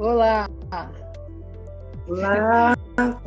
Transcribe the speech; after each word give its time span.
Olá. 0.00 0.48
Olá, 2.08 2.74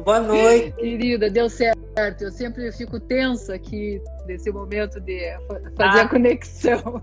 boa 0.04 0.20
noite. 0.22 0.72
Querida, 0.72 1.30
deu 1.30 1.48
certo. 1.48 2.24
Eu 2.24 2.32
sempre 2.32 2.72
fico 2.72 3.00
tensa 3.00 3.54
aqui 3.54 4.02
nesse 4.26 4.52
momento 4.52 5.00
de 5.00 5.38
fazer 5.78 6.00
ah. 6.00 6.02
a 6.02 6.10
conexão. 6.10 7.00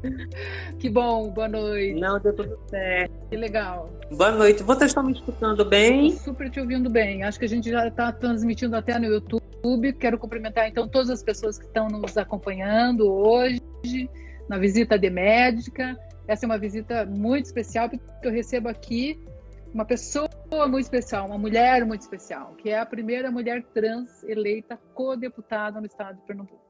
Que 0.80 0.91
bom, 0.91 1.30
boa 1.30 1.46
noite. 1.46 2.01
Não, 2.01 2.19
deu 2.19 2.34
tudo 2.34 2.59
certo. 2.69 3.12
Que 3.30 3.37
legal. 3.37 3.88
Boa 4.11 4.33
noite. 4.33 4.64
Vocês 4.64 4.91
estão 4.91 5.05
me 5.05 5.12
escutando 5.12 5.64
bem? 5.64 6.09
Estou 6.09 6.34
super 6.34 6.50
te 6.50 6.59
ouvindo 6.59 6.91
bem. 6.91 7.23
Acho 7.23 7.39
que 7.39 7.45
a 7.45 7.48
gente 7.48 7.70
já 7.70 7.87
está 7.87 8.11
transmitindo 8.11 8.75
até 8.75 8.98
no 8.98 9.06
YouTube. 9.06 9.92
Quero 9.92 10.19
cumprimentar 10.19 10.66
então 10.66 10.89
todas 10.89 11.11
as 11.11 11.23
pessoas 11.23 11.61
que 11.61 11.66
estão 11.66 11.87
nos 11.87 12.19
acompanhando 12.19 13.09
hoje 13.09 14.11
na 14.48 14.59
visita 14.59 14.98
de 14.98 15.11
médica. 15.11 15.97
Essa 16.27 16.45
é 16.45 16.47
uma 16.47 16.59
visita 16.59 17.06
muito 17.06 17.45
especial 17.45 17.89
porque 17.89 18.02
eu 18.25 18.33
recebo 18.33 18.69
aqui 18.69 19.30
uma 19.73 19.84
pessoa 19.84 20.29
muito 20.69 20.84
especial, 20.84 21.27
uma 21.27 21.38
mulher 21.38 21.84
muito 21.84 22.01
especial, 22.01 22.55
que 22.56 22.70
é 22.70 22.78
a 22.78 22.87
primeira 22.87 23.30
mulher 23.30 23.62
trans 23.73 24.23
eleita 24.24 24.77
co-deputada 24.95 25.80
no 25.80 25.87
estado 25.87 26.16
de 26.19 26.27
Pernambuco. 26.27 26.61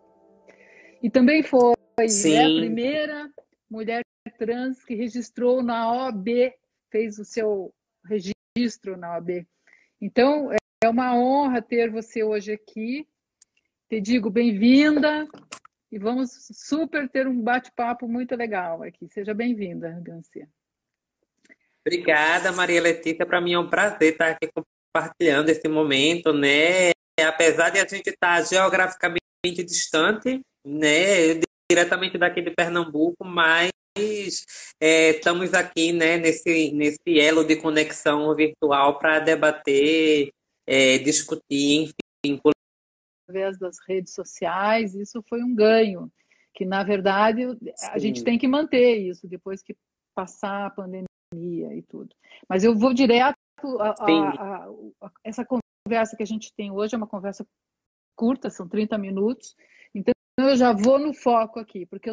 E 1.03 1.09
também 1.09 1.43
foi 1.43 1.75
né, 1.99 2.45
a 2.45 2.61
primeira 2.61 3.31
mulher 3.71 4.05
trans 4.39 4.85
que 4.85 4.95
registrou 4.95 5.63
na 5.63 5.91
OAB, 5.91 6.53
fez 6.91 7.19
o 7.19 7.25
seu 7.25 7.73
registro 8.05 8.97
na 8.97 9.15
OAB. 9.15 9.47
Então, 10.01 10.51
é 10.83 10.89
uma 10.89 11.15
honra 11.17 11.63
ter 11.63 11.91
você 11.91 12.23
hoje 12.23 12.53
aqui. 12.53 13.07
Te 13.89 14.01
digo 14.01 14.31
bem-vinda 14.31 15.27
e 15.91 15.99
vamos 15.99 16.31
super 16.53 17.09
ter 17.09 17.27
um 17.27 17.41
bate-papo 17.41 18.07
muito 18.07 18.37
legal 18.37 18.83
aqui. 18.83 19.09
Seja 19.09 19.35
bem-vinda, 19.35 20.01
Gancia. 20.03 20.49
Obrigada, 21.87 22.53
Maria 22.53 22.81
Letícia. 22.81 23.25
Para 23.25 23.41
mim 23.41 23.55
é 23.55 23.59
um 23.59 23.69
prazer 23.69 24.13
estar 24.13 24.31
aqui 24.31 24.51
compartilhando 24.93 25.49
esse 25.49 25.67
momento, 25.69 26.33
né? 26.33 26.91
Apesar 27.19 27.71
de 27.71 27.79
a 27.79 27.87
gente 27.87 28.09
estar 28.09 28.43
geograficamente 28.43 29.21
distante, 29.65 30.41
né? 30.65 31.41
Diretamente 31.71 32.19
daqui 32.19 32.43
de 32.43 32.51
Pernambuco, 32.51 33.25
mas 33.25 33.71
é, 34.81 35.11
estamos 35.11 35.55
aqui, 35.55 35.93
né? 35.93 36.19
Nesse, 36.19 36.71
nesse 36.73 37.19
elo 37.19 37.45
de 37.45 37.57
conexão 37.57 38.35
virtual 38.35 38.99
para 38.99 39.21
debater, 39.21 40.31
é, 40.67 40.99
discutir, 40.99 41.93
enfim. 42.25 42.41
Através 43.29 43.59
das 43.59 43.79
redes 43.89 44.13
sociais, 44.13 44.95
isso 44.95 45.23
foi 45.29 45.43
um 45.43 45.55
ganho, 45.55 46.11
que 46.53 46.67
na 46.67 46.83
verdade 46.83 47.45
a 47.45 47.95
Sim. 47.95 48.01
gente 48.01 48.25
tem 48.25 48.37
que 48.37 48.49
manter 48.49 48.97
isso 48.97 49.29
depois 49.29 49.63
que 49.63 49.75
passar 50.15 50.67
a 50.67 50.71
pandemia 50.71 51.10
e 51.33 51.83
tudo. 51.89 52.15
Mas 52.49 52.65
eu 52.65 52.77
vou 52.77 52.93
direto 52.93 53.39
a, 53.79 53.95
a, 53.99 54.67
a, 55.03 55.11
essa 55.23 55.45
conversa 55.45 56.17
que 56.17 56.23
a 56.23 56.27
gente 56.27 56.53
tem 56.55 56.71
hoje 56.71 56.95
é 56.95 56.99
uma 56.99 57.07
conversa 57.07 57.47
curta, 58.17 58.51
são 58.51 58.69
30 58.69 58.99
minutos. 58.99 59.55
Então 59.95 60.13
eu 60.39 60.57
já 60.57 60.73
vou 60.73 60.99
no 60.99 61.13
foco 61.13 61.61
aqui, 61.61 61.87
porque 61.87 62.11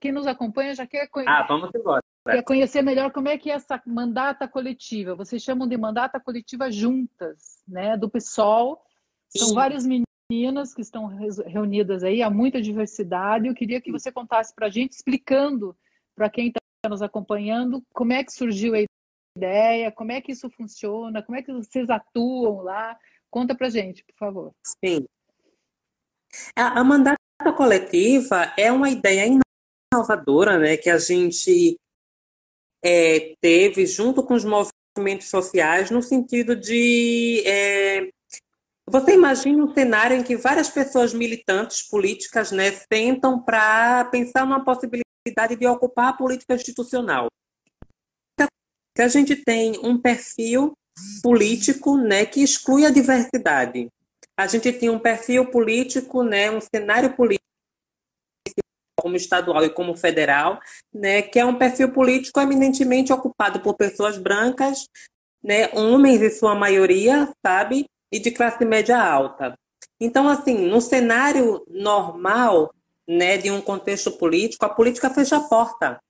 quem 0.00 0.12
nos 0.12 0.26
acompanha 0.26 0.74
já 0.74 0.86
quer 0.86 1.08
conhecer. 1.08 1.30
Ah, 1.30 1.46
vamos 1.46 1.70
embora. 1.74 2.02
Quer 2.26 2.42
conhecer 2.42 2.82
melhor 2.82 3.12
como 3.12 3.28
é 3.28 3.36
que 3.36 3.50
é 3.50 3.54
essa 3.54 3.80
mandata 3.86 4.48
coletiva. 4.48 5.14
Vocês 5.14 5.42
chamam 5.42 5.68
de 5.68 5.76
mandata 5.76 6.18
coletiva 6.18 6.70
juntas, 6.72 7.62
né? 7.68 7.98
Do 7.98 8.08
PSOL. 8.08 8.82
São 9.28 9.48
Sim. 9.48 9.54
várias 9.54 9.86
meninas 9.86 10.72
que 10.72 10.80
estão 10.80 11.06
reunidas 11.06 12.02
aí, 12.02 12.22
há 12.22 12.30
muita 12.30 12.62
diversidade. 12.62 13.46
Eu 13.46 13.54
queria 13.54 13.80
que 13.80 13.92
você 13.92 14.10
contasse 14.10 14.54
para 14.54 14.68
a 14.68 14.70
gente, 14.70 14.92
explicando 14.92 15.76
para 16.14 16.30
quem 16.30 16.48
está 16.48 16.60
nos 16.88 17.02
acompanhando, 17.02 17.82
como 17.92 18.12
é 18.12 18.22
que 18.22 18.32
surgiu 18.32 18.74
a 18.74 18.84
ideia, 19.36 19.92
como 19.92 20.12
é 20.12 20.20
que 20.20 20.32
isso 20.32 20.48
funciona, 20.50 21.22
como 21.22 21.36
é 21.36 21.42
que 21.42 21.52
vocês 21.52 21.90
atuam 21.90 22.62
lá. 22.62 22.96
Conta 23.30 23.54
pra 23.54 23.68
gente, 23.68 24.04
por 24.04 24.16
favor. 24.16 24.52
Sim. 24.84 25.04
A, 26.56 26.80
a 26.80 26.84
mandata 26.84 27.18
coletiva 27.56 28.52
é 28.56 28.70
uma 28.70 28.90
ideia 28.90 29.40
inovadora, 29.92 30.58
né, 30.58 30.76
que 30.76 30.90
a 30.90 30.98
gente 30.98 31.76
é, 32.84 33.34
teve 33.40 33.86
junto 33.86 34.22
com 34.22 34.34
os 34.34 34.44
movimentos 34.44 35.28
sociais, 35.28 35.90
no 35.90 36.02
sentido 36.02 36.54
de. 36.54 37.42
É, 37.46 38.08
você 38.86 39.14
imagina 39.14 39.64
um 39.64 39.72
cenário 39.72 40.16
em 40.16 40.22
que 40.22 40.36
várias 40.36 40.68
pessoas 40.68 41.14
militantes 41.14 41.82
políticas 41.82 42.52
né, 42.52 42.70
sentam 42.92 43.42
para 43.42 44.04
pensar 44.06 44.44
numa 44.44 44.62
possibilidade 44.62 45.03
de 45.56 45.66
ocupar 45.66 46.08
a 46.08 46.12
política 46.12 46.54
institucional. 46.54 47.28
Que 48.94 49.02
a 49.02 49.08
gente 49.08 49.36
tem 49.36 49.78
um 49.82 50.00
perfil 50.00 50.74
político 51.22 51.96
né, 51.96 52.26
que 52.26 52.42
exclui 52.42 52.84
a 52.84 52.90
diversidade. 52.90 53.88
A 54.36 54.46
gente 54.46 54.72
tem 54.72 54.90
um 54.90 54.98
perfil 54.98 55.50
político, 55.50 56.22
né, 56.22 56.50
um 56.50 56.60
cenário 56.60 57.14
político 57.14 57.44
como 59.00 59.16
estadual 59.16 59.64
e 59.64 59.70
como 59.70 59.96
federal, 59.96 60.60
né, 60.92 61.22
que 61.22 61.38
é 61.38 61.44
um 61.44 61.58
perfil 61.58 61.92
político 61.92 62.40
eminentemente 62.40 63.12
ocupado 63.12 63.60
por 63.60 63.74
pessoas 63.74 64.16
brancas, 64.16 64.86
né, 65.42 65.68
homens 65.74 66.22
em 66.22 66.30
sua 66.30 66.54
maioria, 66.54 67.30
sabe, 67.44 67.84
e 68.12 68.18
de 68.18 68.30
classe 68.30 68.64
média 68.64 68.98
alta. 68.98 69.54
Então, 70.00 70.28
assim, 70.28 70.68
no 70.68 70.80
cenário 70.80 71.64
normal, 71.68 72.73
né, 73.08 73.36
de 73.36 73.50
um 73.50 73.60
contexto 73.60 74.12
político, 74.12 74.64
a 74.64 74.68
política 74.68 75.10
fecha 75.10 75.36
a 75.36 75.40
porta 75.40 76.00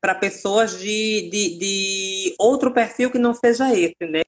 para 0.00 0.14
pessoas 0.14 0.78
de, 0.78 1.28
de, 1.30 1.58
de, 1.58 2.36
outro 2.38 2.72
perfil 2.72 3.10
que 3.10 3.18
não 3.18 3.34
seja 3.34 3.72
esse, 3.74 3.94
né? 4.08 4.22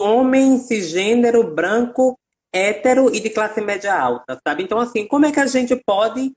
Homem, 0.00 0.58
cisgênero, 0.58 1.54
branco, 1.54 2.18
hétero 2.52 3.14
e 3.14 3.20
de 3.20 3.30
classe 3.30 3.60
média 3.60 3.94
alta, 3.94 4.38
sabe? 4.46 4.62
Então, 4.62 4.78
assim, 4.78 5.06
como 5.06 5.26
é 5.26 5.32
que 5.32 5.40
a 5.40 5.46
gente 5.46 5.76
pode 5.76 6.32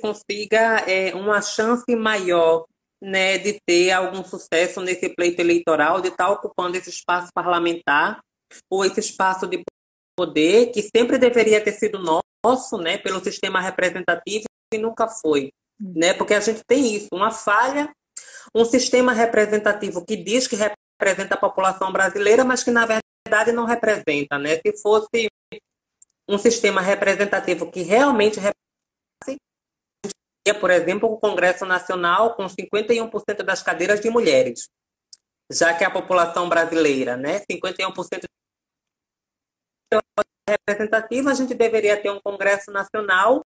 consiga 0.00 0.78
é, 0.88 1.14
uma 1.14 1.40
chance 1.40 1.94
maior 1.94 2.66
né, 3.00 3.38
de 3.38 3.60
ter 3.64 3.92
algum 3.92 4.24
sucesso 4.24 4.80
nesse 4.80 5.08
pleito 5.10 5.40
eleitoral, 5.40 6.00
de 6.00 6.08
estar 6.08 6.30
ocupando 6.30 6.76
esse 6.76 6.90
espaço 6.90 7.30
parlamentar 7.32 8.20
ou 8.70 8.84
esse 8.84 9.00
espaço 9.00 9.46
de 9.46 9.62
poder 10.16 10.72
que 10.72 10.82
sempre 10.82 11.18
deveria 11.18 11.62
ter 11.62 11.72
sido 11.72 11.98
nosso, 11.98 12.78
né, 12.78 12.96
pelo 12.96 13.22
sistema 13.22 13.60
representativo 13.60 14.44
e 14.72 14.78
nunca 14.78 15.06
foi, 15.06 15.52
hum. 15.80 15.92
né? 15.96 16.14
Porque 16.14 16.34
a 16.34 16.40
gente 16.40 16.62
tem 16.66 16.94
isso, 16.94 17.08
uma 17.12 17.30
falha, 17.30 17.92
um 18.54 18.64
sistema 18.64 19.12
representativo 19.12 20.04
que 20.04 20.16
diz 20.16 20.48
que 20.48 20.56
representa 20.56 21.34
a 21.34 21.38
população 21.38 21.92
brasileira, 21.92 22.44
mas 22.44 22.64
que 22.64 22.70
na 22.70 22.86
verdade 22.86 23.52
não 23.52 23.64
representa, 23.64 24.38
né? 24.38 24.56
Se 24.56 24.80
fosse 24.80 25.28
um 26.28 26.38
sistema 26.38 26.80
representativo 26.80 27.70
que 27.70 27.82
realmente 27.82 28.40
representasse, 28.40 29.40
por 30.60 30.70
exemplo, 30.70 31.10
o 31.10 31.18
Congresso 31.18 31.64
Nacional 31.64 32.34
com 32.34 32.46
51% 32.46 33.42
das 33.42 33.62
cadeiras 33.62 34.00
de 34.00 34.10
mulheres, 34.10 34.68
já 35.50 35.74
que 35.74 35.84
a 35.84 35.90
população 35.90 36.48
brasileira, 36.48 37.16
né, 37.16 37.40
51% 37.50 38.24
representativa, 40.48 41.30
a 41.30 41.34
gente 41.34 41.54
deveria 41.54 42.00
ter 42.00 42.10
um 42.10 42.20
Congresso 42.20 42.70
Nacional 42.70 43.44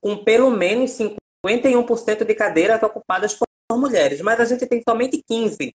com 0.00 0.22
pelo 0.22 0.50
menos 0.50 0.90
51% 1.44 2.24
de 2.24 2.34
cadeiras 2.34 2.82
ocupadas 2.82 3.34
por 3.34 3.46
mulheres, 3.78 4.20
mas 4.20 4.38
a 4.38 4.44
gente 4.44 4.66
tem 4.66 4.82
somente 4.86 5.22
15. 5.26 5.74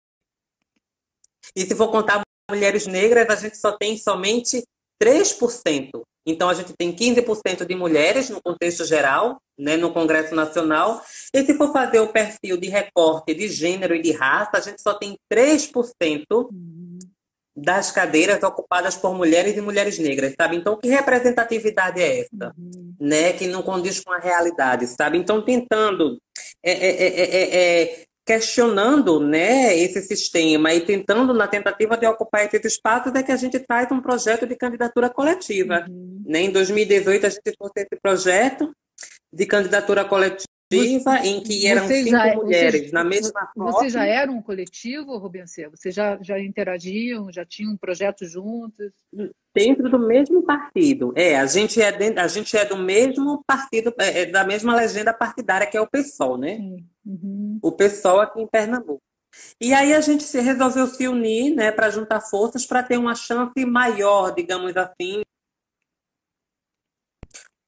E 1.55 1.61
se 1.61 1.75
for 1.75 1.89
contar 1.91 2.21
mulheres 2.49 2.87
negras, 2.87 3.29
a 3.29 3.35
gente 3.35 3.57
só 3.57 3.77
tem 3.77 3.97
somente 3.97 4.63
3%. 5.01 6.01
Então, 6.25 6.49
a 6.49 6.53
gente 6.53 6.73
tem 6.73 6.95
15% 6.95 7.65
de 7.65 7.75
mulheres 7.75 8.29
no 8.29 8.41
contexto 8.41 8.85
geral, 8.85 9.41
né, 9.57 9.75
no 9.75 9.91
Congresso 9.91 10.35
Nacional. 10.35 11.03
E 11.33 11.43
se 11.43 11.55
for 11.55 11.73
fazer 11.73 11.99
o 11.99 12.09
perfil 12.09 12.57
de 12.57 12.69
recorte 12.69 13.33
de 13.33 13.47
gênero 13.47 13.95
e 13.95 14.01
de 14.01 14.11
raça, 14.11 14.57
a 14.57 14.61
gente 14.61 14.81
só 14.81 14.93
tem 14.93 15.17
3% 15.31 16.49
das 17.55 17.91
cadeiras 17.91 18.41
ocupadas 18.43 18.95
por 18.95 19.13
mulheres 19.13 19.57
e 19.57 19.61
mulheres 19.61 19.99
negras, 19.99 20.33
sabe? 20.39 20.55
Então, 20.55 20.77
que 20.77 20.87
representatividade 20.87 22.01
é 22.01 22.21
essa? 22.21 22.53
Uhum. 22.57 22.95
Né? 22.99 23.33
Que 23.33 23.47
não 23.47 23.61
condiz 23.61 23.99
com 23.99 24.11
a 24.11 24.19
realidade, 24.19 24.87
sabe? 24.87 25.17
Então, 25.17 25.41
tentando, 25.41 26.21
é, 26.63 26.71
é, 26.71 27.81
é, 27.83 28.03
questionando 28.25 29.19
né, 29.19 29.77
esse 29.77 30.01
sistema 30.01 30.73
e 30.73 30.81
tentando, 30.81 31.33
na 31.33 31.47
tentativa 31.47 31.97
de 31.97 32.05
ocupar 32.07 32.45
esses 32.45 32.63
espaços, 32.73 33.13
é 33.13 33.23
que 33.23 33.31
a 33.31 33.37
gente 33.37 33.59
traz 33.59 33.91
um 33.91 34.01
projeto 34.01 34.47
de 34.47 34.55
candidatura 34.55 35.09
coletiva. 35.09 35.85
Uhum. 35.89 36.23
Né? 36.25 36.41
Em 36.41 36.51
2018, 36.51 37.25
a 37.25 37.29
gente 37.29 37.57
trouxe 37.57 37.73
esse 37.77 38.01
projeto 38.01 38.71
de 39.33 39.45
candidatura 39.45 40.05
coletiva 40.05 40.45
em 40.75 41.41
que 41.41 41.67
eram 41.67 41.87
cinco 41.87 42.09
já, 42.09 42.35
mulheres 42.35 42.81
vocês, 42.81 42.91
na 42.91 43.03
mesma 43.03 43.49
foto. 43.53 43.71
Você 43.73 43.89
já 43.89 44.05
era 44.05 44.31
um 44.31 44.41
coletivo, 44.41 45.17
Rubencer? 45.17 45.69
Vocês 45.69 45.93
já, 45.93 46.17
já 46.21 46.39
interagiam, 46.39 47.31
já 47.31 47.45
tinham 47.45 47.73
um 47.73 47.77
projeto 47.77 48.25
juntos? 48.25 48.91
Dentro 49.53 49.89
do 49.89 49.99
mesmo 49.99 50.43
partido. 50.43 51.13
É, 51.15 51.37
a 51.37 51.45
gente 51.45 51.81
é, 51.81 51.91
dentro, 51.91 52.21
a 52.21 52.27
gente 52.27 52.55
é 52.55 52.65
do 52.65 52.77
mesmo 52.77 53.43
partido, 53.45 53.93
é, 53.99 54.21
é, 54.21 54.25
da 54.25 54.45
mesma 54.45 54.75
legenda 54.75 55.13
partidária, 55.13 55.67
que 55.67 55.77
é 55.77 55.81
o 55.81 55.87
PSOL, 55.87 56.37
né? 56.37 56.57
Uhum. 57.05 57.59
O 57.61 57.71
PSOL 57.71 58.21
aqui 58.21 58.41
em 58.41 58.47
Pernambuco. 58.47 59.01
E 59.59 59.73
aí 59.73 59.93
a 59.93 60.01
gente 60.01 60.23
se 60.23 60.39
resolveu 60.41 60.87
se 60.87 61.07
unir, 61.07 61.55
né, 61.55 61.71
para 61.71 61.89
juntar 61.89 62.19
forças 62.19 62.65
para 62.65 62.83
ter 62.83 62.97
uma 62.97 63.15
chance 63.15 63.65
maior, 63.65 64.33
digamos 64.33 64.75
assim, 64.75 65.21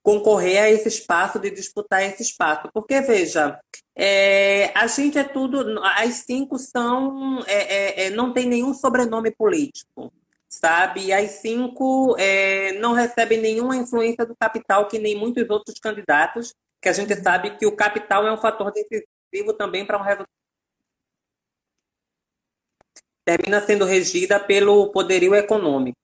concorrer 0.03 0.61
a 0.61 0.69
esse 0.69 0.89
espaço, 0.89 1.39
de 1.39 1.50
disputar 1.50 2.03
esse 2.03 2.21
espaço. 2.21 2.69
Porque, 2.73 3.00
veja, 3.01 3.59
é, 3.95 4.69
a 4.77 4.85
gente 4.85 5.17
é 5.17 5.23
tudo, 5.23 5.79
as 5.81 6.15
cinco 6.15 6.59
são, 6.59 7.39
é, 7.47 8.03
é, 8.03 8.07
é 8.07 8.09
não 8.09 8.33
tem 8.33 8.45
nenhum 8.45 8.73
sobrenome 8.73 9.31
político, 9.31 10.13
sabe? 10.50 11.05
E 11.05 11.13
as 11.13 11.31
cinco 11.31 12.15
é, 12.19 12.73
não 12.73 12.91
recebem 12.91 13.39
nenhuma 13.39 13.77
influência 13.77 14.25
do 14.25 14.35
capital, 14.35 14.88
que 14.89 15.00
nem 15.00 15.17
muitos 15.17 15.50
outros 15.50 15.79
candidatos, 15.79 16.53
que 16.81 16.89
a 16.89 16.94
gente 16.94 17.15
sabe 17.15 17.57
que 17.57 17.65
o 17.65 17.75
capital 17.75 18.27
é 18.27 18.33
um 18.33 18.38
fator 18.38 18.71
decisivo 18.73 19.53
também 19.53 19.85
para 19.85 19.97
um 19.97 20.03
resultado. 20.03 20.27
Termina 23.25 23.61
sendo 23.61 23.85
regida 23.85 24.38
pelo 24.38 24.91
poderio 24.91 25.33
econômico, 25.33 25.97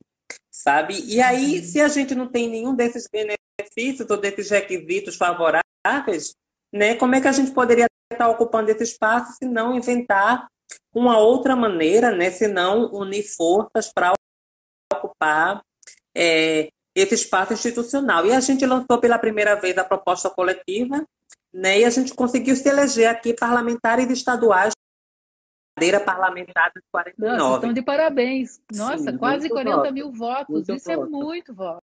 sabe? 0.61 0.99
E 1.05 1.21
aí, 1.21 1.63
se 1.63 1.79
a 1.79 1.87
gente 1.87 2.13
não 2.13 2.27
tem 2.27 2.49
nenhum 2.49 2.75
desses 2.75 3.07
benefícios, 3.07 4.09
ou 4.09 4.17
desses 4.17 4.49
requisitos 4.49 5.15
favoráveis, 5.15 6.33
né, 6.73 6.95
como 6.95 7.15
é 7.15 7.21
que 7.21 7.27
a 7.27 7.31
gente 7.31 7.51
poderia 7.51 7.87
estar 8.11 8.29
ocupando 8.29 8.69
esse 8.69 8.83
espaço 8.83 9.33
se 9.37 9.45
não 9.45 9.75
inventar 9.75 10.47
uma 10.93 11.17
outra 11.17 11.55
maneira, 11.55 12.11
né, 12.11 12.29
se 12.29 12.47
não 12.47 12.91
unir 12.93 13.23
forças 13.23 13.91
para 13.93 14.13
ocupar 14.93 15.61
é, 16.15 16.69
esse 16.93 17.15
espaço 17.15 17.53
institucional. 17.53 18.25
E 18.25 18.33
a 18.33 18.39
gente 18.39 18.65
lançou 18.65 18.99
pela 18.99 19.17
primeira 19.17 19.55
vez 19.55 19.77
a 19.77 19.83
proposta 19.83 20.29
coletiva, 20.29 21.05
né, 21.53 21.79
e 21.79 21.85
a 21.85 21.89
gente 21.89 22.13
conseguiu 22.13 22.55
se 22.55 22.67
eleger 22.67 23.07
aqui 23.07 23.33
parlamentares 23.33 24.09
estaduais 24.09 24.73
cadeira 25.79 25.99
parlamentar 26.01 26.71
dos 26.75 26.83
49. 26.91 27.37
Nossa, 27.37 27.55
estão 27.55 27.73
de 27.73 27.81
parabéns. 27.81 28.61
Nossa, 28.75 29.11
Sim, 29.11 29.17
quase 29.17 29.49
40 29.49 29.77
voto. 29.77 29.93
mil 29.93 30.11
votos. 30.11 30.49
Muito 30.49 30.73
Isso 30.73 30.91
é 30.91 30.95
voto. 30.95 31.07
é 31.07 31.09
muito 31.09 31.53
voto. 31.55 31.83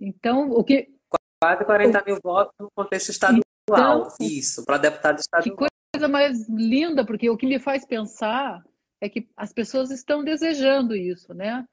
Então, 0.00 0.50
o 0.50 0.64
que. 0.64 0.92
Quase 1.40 1.64
40 1.64 2.04
mil 2.04 2.18
votos 2.22 2.52
no 2.58 2.68
contexto 2.74 3.10
estadual. 3.10 3.42
Então, 3.70 4.08
Isso, 4.20 4.64
para 4.64 4.78
deputado 4.78 5.18
estadual. 5.18 5.56
Que 5.56 5.68
coisa 5.94 6.08
mais 6.08 6.48
linda, 6.48 7.04
porque 7.06 7.30
o 7.30 7.36
que 7.36 7.46
me 7.46 7.60
faz 7.60 7.86
pensar 7.86 8.62
é 9.00 9.08
que 9.08 9.28
as 9.36 9.52
pessoas 9.52 9.90
estão 9.90 10.24
desejando 10.24 10.94
isso, 10.96 11.32
né? 11.32 11.64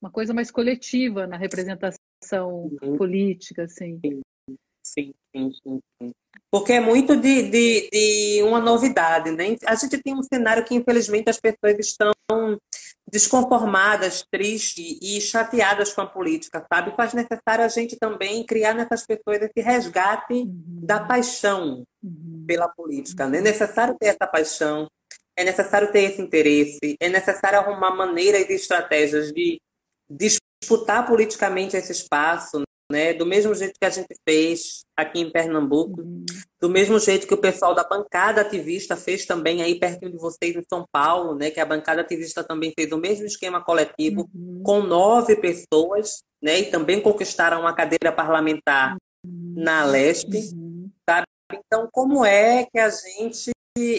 Uma 0.00 0.10
coisa 0.10 0.32
mais 0.32 0.50
coletiva 0.50 1.26
na 1.26 1.36
representação 1.36 2.70
uhum. 2.82 2.96
política, 2.96 3.64
assim. 3.64 4.00
Sim, 4.00 4.22
sim, 4.82 5.14
sim. 5.62 5.80
sim. 6.00 6.12
Porque 6.50 6.72
é 6.72 6.80
muito 6.80 7.14
de, 7.14 7.42
de, 7.42 7.90
de, 7.90 8.42
uma 8.42 8.58
novidade, 8.58 9.30
né? 9.30 9.56
A 9.66 9.74
gente 9.74 9.98
tem 9.98 10.14
um 10.14 10.22
cenário 10.22 10.64
que, 10.64 10.74
infelizmente, 10.74 11.28
as 11.28 11.38
pessoas 11.38 11.78
estão 11.78 12.12
desconformadas, 13.10 14.24
tristes 14.30 14.98
e 15.00 15.20
chateadas 15.20 15.92
com 15.92 16.02
a 16.02 16.06
política, 16.06 16.64
sabe? 16.72 16.94
Faz 16.96 17.12
necessário 17.14 17.64
a 17.64 17.68
gente 17.68 17.96
também 17.96 18.44
criar 18.44 18.74
nessas 18.74 19.04
pessoas 19.06 19.42
esse 19.42 19.60
resgate 19.60 20.34
uhum. 20.34 20.80
da 20.82 21.00
paixão 21.00 21.84
uhum. 22.02 22.44
pela 22.46 22.68
política, 22.68 23.26
né? 23.26 23.38
É 23.38 23.42
necessário 23.42 23.96
ter 23.98 24.08
essa 24.08 24.26
paixão, 24.30 24.88
é 25.36 25.44
necessário 25.44 25.90
ter 25.90 26.02
esse 26.02 26.20
interesse, 26.20 26.96
é 27.00 27.08
necessário 27.08 27.58
arrumar 27.58 27.94
maneiras 27.94 28.48
e 28.48 28.54
estratégias 28.54 29.32
de 29.32 29.60
disputar 30.10 31.06
politicamente 31.06 31.76
esse 31.76 31.92
espaço, 31.92 32.62
né? 32.90 33.12
Do 33.12 33.26
mesmo 33.26 33.54
jeito 33.54 33.78
que 33.78 33.86
a 33.86 33.90
gente 33.90 34.14
fez 34.26 34.84
aqui 34.96 35.20
em 35.20 35.30
Pernambuco, 35.30 36.00
uhum. 36.00 36.24
do 36.60 36.70
mesmo 36.70 36.98
jeito 36.98 37.26
que 37.26 37.34
o 37.34 37.40
pessoal 37.40 37.74
da 37.74 37.84
bancada 37.84 38.40
ativista 38.40 38.96
fez 38.96 39.26
também 39.26 39.62
aí 39.62 39.78
perto 39.78 40.10
de 40.10 40.16
vocês 40.16 40.56
em 40.56 40.62
São 40.68 40.86
Paulo, 40.90 41.34
né? 41.34 41.50
Que 41.50 41.60
a 41.60 41.66
bancada 41.66 42.00
ativista 42.00 42.42
também 42.42 42.72
fez 42.76 42.90
o 42.92 42.98
mesmo 42.98 43.26
esquema 43.26 43.62
coletivo 43.62 44.28
uhum. 44.34 44.62
com 44.64 44.80
nove 44.80 45.36
pessoas, 45.36 46.22
né? 46.42 46.60
E 46.60 46.70
também 46.70 47.00
conquistaram 47.00 47.60
uma 47.60 47.74
cadeira 47.74 48.10
parlamentar 48.10 48.96
uhum. 49.24 49.54
na 49.56 49.84
Lesp, 49.84 50.34
uhum. 50.34 50.90
sabe? 51.08 51.26
Então, 51.52 51.88
como 51.92 52.24
é 52.24 52.66
que 52.70 52.78
a 52.78 52.90
gente 52.90 53.50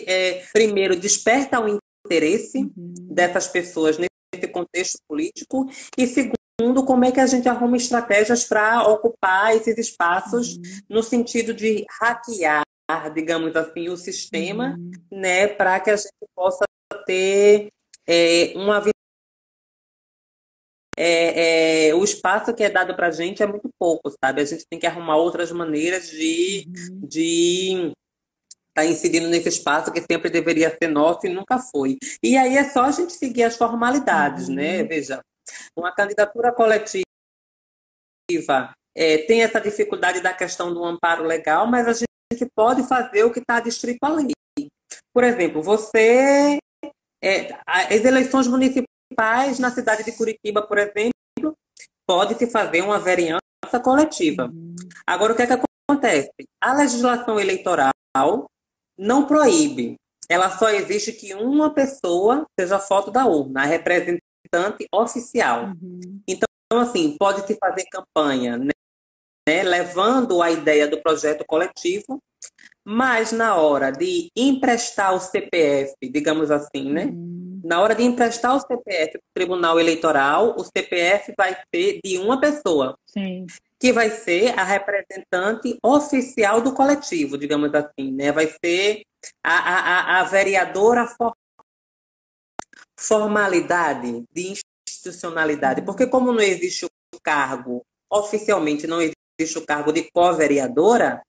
é, 0.07 0.43
primeiro 0.51 0.95
desperta 0.95 1.59
o 1.59 1.79
interesse 2.05 2.59
uhum. 2.59 2.93
dessas 3.11 3.47
pessoas 3.47 3.97
nesse 3.97 4.47
contexto 4.51 4.99
político 5.07 5.69
e 5.97 6.07
segundo 6.07 6.38
Segundo, 6.59 6.83
como 6.83 7.05
é 7.05 7.11
que 7.11 7.21
a 7.21 7.25
gente 7.25 7.47
arruma 7.47 7.77
estratégias 7.77 8.43
para 8.43 8.85
ocupar 8.85 9.55
esses 9.55 9.77
espaços 9.77 10.57
uhum. 10.57 10.61
no 10.89 11.01
sentido 11.01 11.53
de 11.53 11.85
hackear, 12.01 12.63
digamos 13.13 13.55
assim, 13.55 13.87
o 13.87 13.95
sistema, 13.95 14.75
uhum. 14.77 14.91
né, 15.09 15.47
para 15.47 15.79
que 15.79 15.89
a 15.89 15.95
gente 15.95 16.11
possa 16.35 16.65
ter 17.05 17.69
é, 18.05 18.51
uma 18.57 18.83
é, 20.97 21.87
é, 21.87 21.95
o 21.95 22.03
espaço 22.03 22.53
que 22.53 22.61
é 22.61 22.69
dado 22.69 22.93
para 22.93 23.07
a 23.07 23.11
gente 23.11 23.41
é 23.41 23.47
muito 23.47 23.69
pouco, 23.79 24.13
sabe? 24.21 24.41
A 24.41 24.45
gente 24.45 24.65
tem 24.69 24.77
que 24.77 24.85
arrumar 24.85 25.15
outras 25.15 25.53
maneiras 25.53 26.09
de, 26.09 26.65
uhum. 26.67 27.07
de 27.07 27.93
estar 28.67 28.81
tá 28.81 28.85
incidindo 28.85 29.29
nesse 29.29 29.47
espaço 29.47 29.93
que 29.93 30.01
sempre 30.01 30.29
deveria 30.29 30.75
ser 30.77 30.89
nosso 30.89 31.25
e 31.25 31.29
nunca 31.29 31.57
foi. 31.57 31.97
E 32.21 32.35
aí 32.35 32.57
é 32.57 32.65
só 32.65 32.83
a 32.83 32.91
gente 32.91 33.13
seguir 33.13 33.43
as 33.43 33.55
formalidades, 33.55 34.49
né? 34.49 34.81
Uhum. 34.81 34.87
Veja, 34.89 35.23
uma 35.75 35.91
candidatura 35.91 36.51
coletiva 36.51 37.03
é, 38.95 39.19
tem 39.19 39.43
essa 39.43 39.59
dificuldade 39.59 40.21
da 40.21 40.33
questão 40.33 40.73
do 40.73 40.83
amparo 40.83 41.23
legal, 41.23 41.67
mas 41.67 41.87
a 41.87 41.93
gente 41.93 42.51
pode 42.55 42.87
fazer 42.87 43.23
o 43.23 43.31
que 43.31 43.39
está 43.39 43.59
distrito 43.59 44.03
à 44.03 44.09
lei. 44.09 44.33
Por 45.13 45.23
exemplo, 45.23 45.61
você. 45.61 46.57
É, 47.21 47.57
as 47.65 48.03
eleições 48.05 48.47
municipais 48.47 49.59
na 49.59 49.69
cidade 49.71 50.03
de 50.03 50.11
Curitiba, 50.13 50.61
por 50.61 50.77
exemplo, 50.77 51.53
pode 52.07 52.35
se 52.35 52.47
fazer 52.47 52.81
uma 52.81 52.97
variança 52.97 53.41
coletiva. 53.83 54.45
Uhum. 54.45 54.75
Agora, 55.05 55.33
o 55.33 55.35
que, 55.35 55.41
é 55.41 55.47
que 55.47 55.61
acontece? 55.89 56.31
A 56.61 56.73
legislação 56.73 57.39
eleitoral 57.39 57.91
não 58.97 59.25
proíbe. 59.25 59.95
Ela 60.29 60.49
só 60.57 60.69
exige 60.69 61.11
que 61.11 61.33
uma 61.33 61.73
pessoa 61.73 62.45
seja 62.59 62.79
foto 62.79 63.11
da 63.11 63.25
urna, 63.25 63.63
a 63.63 63.65
representante 63.65 64.21
representante 64.43 64.87
oficial. 64.91 65.65
Uhum. 65.81 66.21
Então, 66.27 66.47
assim, 66.79 67.15
pode 67.17 67.45
se 67.45 67.57
fazer 67.57 67.85
campanha, 67.91 68.57
né? 68.57 68.71
né? 69.47 69.63
levando 69.63 70.41
a 70.41 70.51
ideia 70.51 70.87
do 70.87 71.01
projeto 71.01 71.43
coletivo, 71.45 72.21
mas 72.85 73.31
na 73.31 73.55
hora 73.55 73.91
de 73.91 74.31
emprestar 74.35 75.13
o 75.13 75.19
CPF, 75.19 75.95
digamos 76.03 76.49
assim, 76.49 76.91
né? 76.91 77.05
Uhum. 77.05 77.61
Na 77.63 77.81
hora 77.81 77.93
de 77.93 78.03
emprestar 78.03 78.55
o 78.55 78.59
CPF 78.59 79.11
para 79.11 79.19
o 79.19 79.33
Tribunal 79.35 79.79
Eleitoral, 79.79 80.55
o 80.57 80.63
CPF 80.63 81.33
vai 81.37 81.55
ser 81.73 81.99
de 82.03 82.17
uma 82.17 82.39
pessoa. 82.39 82.97
Sim. 83.05 83.45
Que 83.79 83.91
vai 83.91 84.09
ser 84.09 84.57
a 84.57 84.63
representante 84.63 85.77
oficial 85.83 86.61
do 86.61 86.73
coletivo, 86.73 87.37
digamos 87.37 87.73
assim, 87.73 88.11
né? 88.11 88.31
Vai 88.31 88.47
ser 88.63 89.03
a, 89.43 89.53
a, 89.53 90.19
a 90.19 90.23
vereadora 90.23 91.05
formalidade, 92.99 94.25
de 94.31 94.53
institucionalidade, 94.87 95.81
porque 95.81 96.05
como 96.05 96.33
não 96.33 96.41
existe 96.41 96.85
o 96.85 97.19
cargo, 97.23 97.81
oficialmente 98.11 98.85
não 98.85 98.99
existe 99.01 99.57
o 99.57 99.65
cargo 99.65 99.93
de 99.93 100.11
co-vereadora, 100.11 101.21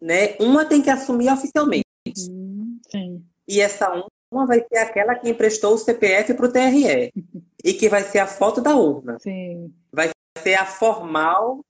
né, 0.00 0.36
uma 0.40 0.64
tem 0.64 0.82
que 0.82 0.90
assumir 0.90 1.32
oficialmente. 1.32 1.84
Uhum, 2.28 2.80
sim. 2.90 3.24
E 3.46 3.60
essa 3.60 3.88
uma 4.30 4.46
vai 4.46 4.60
ser 4.66 4.78
aquela 4.78 5.14
que 5.14 5.30
emprestou 5.30 5.74
o 5.74 5.78
CPF 5.78 6.34
para 6.34 6.46
o 6.46 6.52
TRE 6.52 7.12
e 7.64 7.72
que 7.74 7.88
vai 7.88 8.02
ser 8.02 8.18
a 8.18 8.26
foto 8.26 8.60
da 8.60 8.74
urna. 8.74 9.18
Sim. 9.20 9.72
Vai 9.92 10.10
ser 10.42 10.54
a 10.54 10.66
formal 10.66 11.60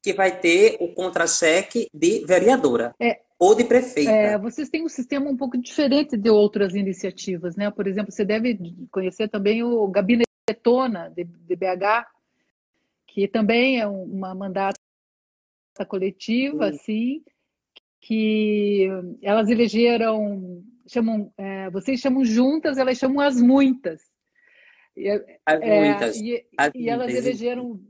que 0.00 0.12
vai 0.12 0.38
ter 0.38 0.76
o 0.78 0.94
contra-cheque 0.94 1.88
de 1.92 2.24
vereadora. 2.24 2.94
É, 3.00 3.20
ou 3.38 3.54
de 3.54 3.64
prefeita. 3.64 4.10
É, 4.10 4.38
vocês 4.38 4.68
têm 4.68 4.84
um 4.84 4.88
sistema 4.88 5.28
um 5.28 5.36
pouco 5.36 5.58
diferente 5.58 6.16
de 6.16 6.30
outras 6.30 6.74
iniciativas, 6.74 7.56
né? 7.56 7.70
Por 7.70 7.86
exemplo, 7.86 8.12
você 8.12 8.24
deve 8.24 8.58
conhecer 8.90 9.28
também 9.28 9.62
o 9.62 9.86
Gabinetona 9.88 11.10
de, 11.10 11.24
de 11.24 11.56
BH, 11.56 12.06
que 13.06 13.28
também 13.28 13.80
é 13.80 13.86
uma 13.86 14.34
mandata 14.34 14.78
coletiva, 15.88 16.70
Sim. 16.70 16.78
assim, 16.78 17.24
que 18.00 18.88
elas 19.22 19.48
elegeram, 19.48 20.62
chamam, 20.86 21.32
é, 21.36 21.70
vocês 21.70 22.00
chamam 22.00 22.24
juntas, 22.24 22.78
elas 22.78 22.98
chamam 22.98 23.20
as 23.20 23.40
muitas. 23.40 24.02
As 25.44 25.60
é, 25.60 25.80
muitas. 25.80 26.16
E, 26.16 26.46
as 26.56 26.72
e 26.74 26.88
elas 26.88 27.12
elegeram 27.12 27.80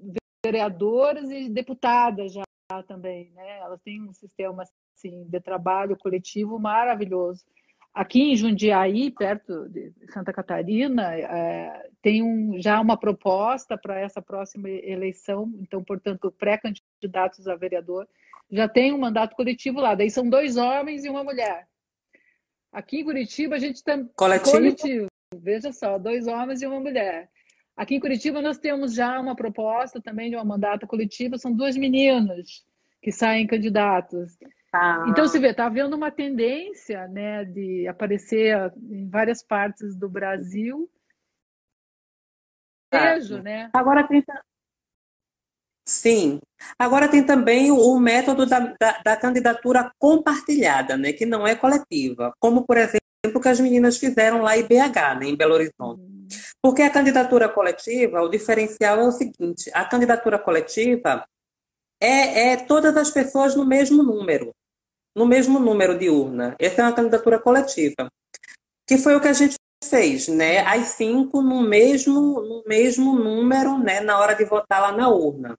vereadoras 0.45 1.31
e 1.31 1.51
deputadas 1.51 2.33
já 2.33 2.43
também, 2.87 3.31
né? 3.33 3.59
Elas 3.59 3.81
têm 3.83 4.03
um 4.03 4.13
sistema 4.13 4.65
assim, 4.95 5.25
de 5.25 5.41
trabalho 5.41 5.97
coletivo 5.97 6.59
maravilhoso. 6.59 7.45
Aqui 7.93 8.33
em 8.33 8.37
Jundiaí, 8.37 9.11
perto 9.11 9.69
de 9.69 9.93
Santa 10.13 10.33
Catarina, 10.33 11.15
é, 11.15 11.89
tem 12.03 12.23
um, 12.23 12.61
já 12.61 12.81
uma 12.81 12.97
proposta 12.97 13.79
para 13.79 14.01
essa 14.01 14.21
próxima 14.21 14.69
eleição, 14.69 15.53
então, 15.61 15.83
portanto, 15.85 16.35
pré-candidatos 16.37 17.47
a 17.47 17.55
vereador 17.55 18.09
já 18.51 18.69
tem 18.69 18.93
um 18.93 18.99
mandato 18.99 19.37
coletivo 19.37 19.81
lá. 19.81 19.95
Daí 19.95 20.11
são 20.11 20.29
dois 20.29 20.57
homens 20.57 21.05
e 21.05 21.09
uma 21.09 21.25
mulher. 21.25 21.67
Aqui 22.73 23.01
em 23.01 23.05
Curitiba 23.05 23.55
a 23.57 23.59
gente 23.59 23.83
tem 23.83 24.09
coletivo. 24.17 24.51
coletivo. 24.51 25.07
Veja 25.37 25.73
só, 25.73 25.99
dois 25.99 26.27
homens 26.27 26.63
e 26.63 26.67
uma 26.67 26.81
mulher. 26.81 27.29
Aqui 27.77 27.95
em 27.97 28.01
Curitiba 28.01 28.43
nós 28.43 28.59
temos 28.59 28.95
já 28.95 29.21
uma 29.21 29.35
proposta 29.35 30.01
também 30.01 30.31
de 30.31 30.37
uma 30.37 30.45
mandata 30.45 30.87
coletiva, 30.87 31.39
são 31.39 31.53
dois 31.53 31.77
meninos 31.77 32.65
que 33.03 33.13
saem 33.13 33.47
candidatos. 33.47 34.37
Ah. 34.77 35.05
Então 35.09 35.29
se 35.29 35.39
vê, 35.39 35.51
está 35.51 35.67
havendo 35.67 35.95
uma 35.95 36.11
tendência 36.11 37.07
né, 37.07 37.45
de 37.45 37.87
aparecer 37.87 38.73
em 38.91 39.09
várias 39.09 39.41
partes 39.41 39.97
do 39.97 40.09
Brasil. 40.09 40.91
Vejo, 42.93 43.41
né? 43.41 43.71
Agora 43.73 44.03
tem, 44.07 44.25
Sim. 45.87 46.41
Agora 46.77 47.09
tem 47.09 47.25
também 47.25 47.71
o 47.71 48.01
método 48.01 48.47
da, 48.47 48.59
da, 48.59 49.01
da, 49.05 49.17
candidatura 49.17 49.93
compartilhada, 49.97 50.97
né, 50.97 51.13
que 51.13 51.25
não 51.25 51.47
é 51.47 51.55
coletiva, 51.55 52.35
como, 52.41 52.65
por 52.65 52.77
exemplo, 52.77 53.41
que 53.41 53.49
as 53.49 53.61
meninas 53.61 53.99
fizeram 53.99 54.43
lá 54.43 54.57
em 54.57 54.63
BH, 54.63 55.21
né, 55.21 55.27
em 55.27 55.37
Belo 55.37 55.55
Horizonte. 55.55 56.03
Porque 56.61 56.83
a 56.83 56.91
candidatura 56.91 57.49
coletiva, 57.49 58.23
o 58.23 58.29
diferencial 58.29 58.99
é 58.99 59.05
o 59.05 59.13
seguinte: 59.13 59.71
a 59.73 59.85
candidatura 59.85 60.39
coletiva 60.39 61.25
é, 62.01 62.53
é 62.53 62.57
todas 62.57 62.97
as 62.97 63.11
pessoas 63.11 63.55
no 63.55 63.65
mesmo 63.65 64.03
número, 64.03 64.53
no 65.15 65.27
mesmo 65.27 65.59
número 65.59 65.99
de 65.99 66.11
urna. 66.11 66.57
Essa 66.59 66.83
é 66.83 66.85
uma 66.85 66.95
candidatura 66.95 67.39
coletiva, 67.39 68.09
que 68.87 68.99
foi 68.99 69.15
o 69.15 69.21
que 69.21 69.29
a 69.29 69.33
gente 69.33 69.55
fez, 69.85 70.29
né? 70.29 70.61
As 70.61 70.89
cinco 70.89 71.43
no 71.43 71.63
mesmo, 71.63 72.41
no 72.41 72.65
mesmo 72.67 73.15
número, 73.15 73.79
né? 73.79 74.01
Na 74.01 74.19
hora 74.19 74.35
de 74.35 74.45
votar 74.45 74.81
lá 74.81 74.93
na 74.93 75.09
urna 75.09 75.57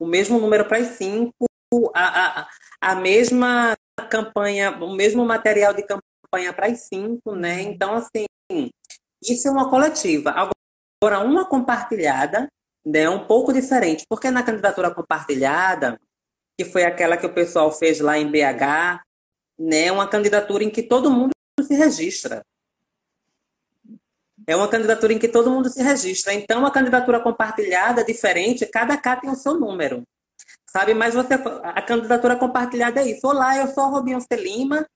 o 0.00 0.06
mesmo 0.06 0.40
número 0.40 0.64
para 0.64 0.78
as 0.78 0.96
cinco, 0.96 1.46
a, 1.94 2.40
a, 2.40 2.48
a 2.80 2.94
mesma 2.94 3.76
campanha, 4.08 4.70
o 4.70 4.94
mesmo 4.94 5.24
material 5.26 5.74
de 5.74 5.82
campanha 5.82 6.52
para 6.54 6.66
as 6.68 6.88
cinco, 6.88 7.34
né? 7.36 7.60
Então, 7.60 7.94
assim, 7.94 8.24
isso 9.22 9.46
é 9.46 9.50
uma 9.50 9.68
coletiva. 9.68 10.30
Agora, 10.30 11.20
uma 11.22 11.44
compartilhada 11.44 12.48
né, 12.84 13.08
um 13.10 13.26
pouco 13.26 13.52
diferente, 13.52 14.04
porque 14.08 14.30
na 14.30 14.42
candidatura 14.42 14.92
compartilhada, 14.92 16.00
que 16.60 16.64
foi 16.66 16.84
aquela 16.84 17.16
que 17.16 17.24
o 17.24 17.32
pessoal 17.32 17.72
fez 17.72 18.00
lá 18.00 18.18
em 18.18 18.30
BH, 18.30 19.00
né, 19.58 19.90
uma 19.90 20.06
candidatura 20.06 20.62
em 20.62 20.68
que 20.68 20.82
todo 20.82 21.10
mundo 21.10 21.30
se 21.58 21.74
registra. 21.74 22.44
É 24.46 24.54
uma 24.54 24.68
candidatura 24.68 25.14
em 25.14 25.18
que 25.18 25.26
todo 25.26 25.50
mundo 25.50 25.70
se 25.70 25.82
registra. 25.82 26.34
Então, 26.34 26.66
a 26.66 26.70
candidatura 26.70 27.18
compartilhada 27.18 28.02
é 28.02 28.04
diferente, 28.04 28.66
cada 28.66 28.94
cá 28.98 29.16
tem 29.16 29.30
o 29.30 29.34
seu 29.34 29.54
número. 29.54 30.02
Sabe? 30.66 30.92
Mas 30.92 31.14
você, 31.14 31.32
a 31.32 31.80
candidatura 31.80 32.36
compartilhada 32.36 33.00
é 33.00 33.08
isso. 33.08 33.26
Olá, 33.26 33.56
eu 33.56 33.68
sou 33.68 33.84
a 33.84 33.86
Robinho 33.86 34.18
Lima, 34.32 34.86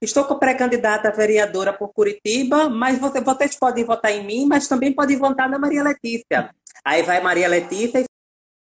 estou 0.00 0.24
com 0.24 0.38
pré-candidata 0.38 1.12
vereadora 1.12 1.70
por 1.70 1.92
Curitiba, 1.92 2.70
mas 2.70 2.98
você, 2.98 3.20
vocês 3.20 3.58
podem 3.58 3.84
votar 3.84 4.10
em 4.10 4.24
mim, 4.24 4.46
mas 4.46 4.66
também 4.66 4.94
podem 4.94 5.18
votar 5.18 5.50
na 5.50 5.58
Maria 5.58 5.82
Letícia. 5.82 6.54
Aí 6.82 7.02
vai 7.02 7.20
Maria 7.20 7.46
Letícia 7.46 8.00
e 8.00 8.06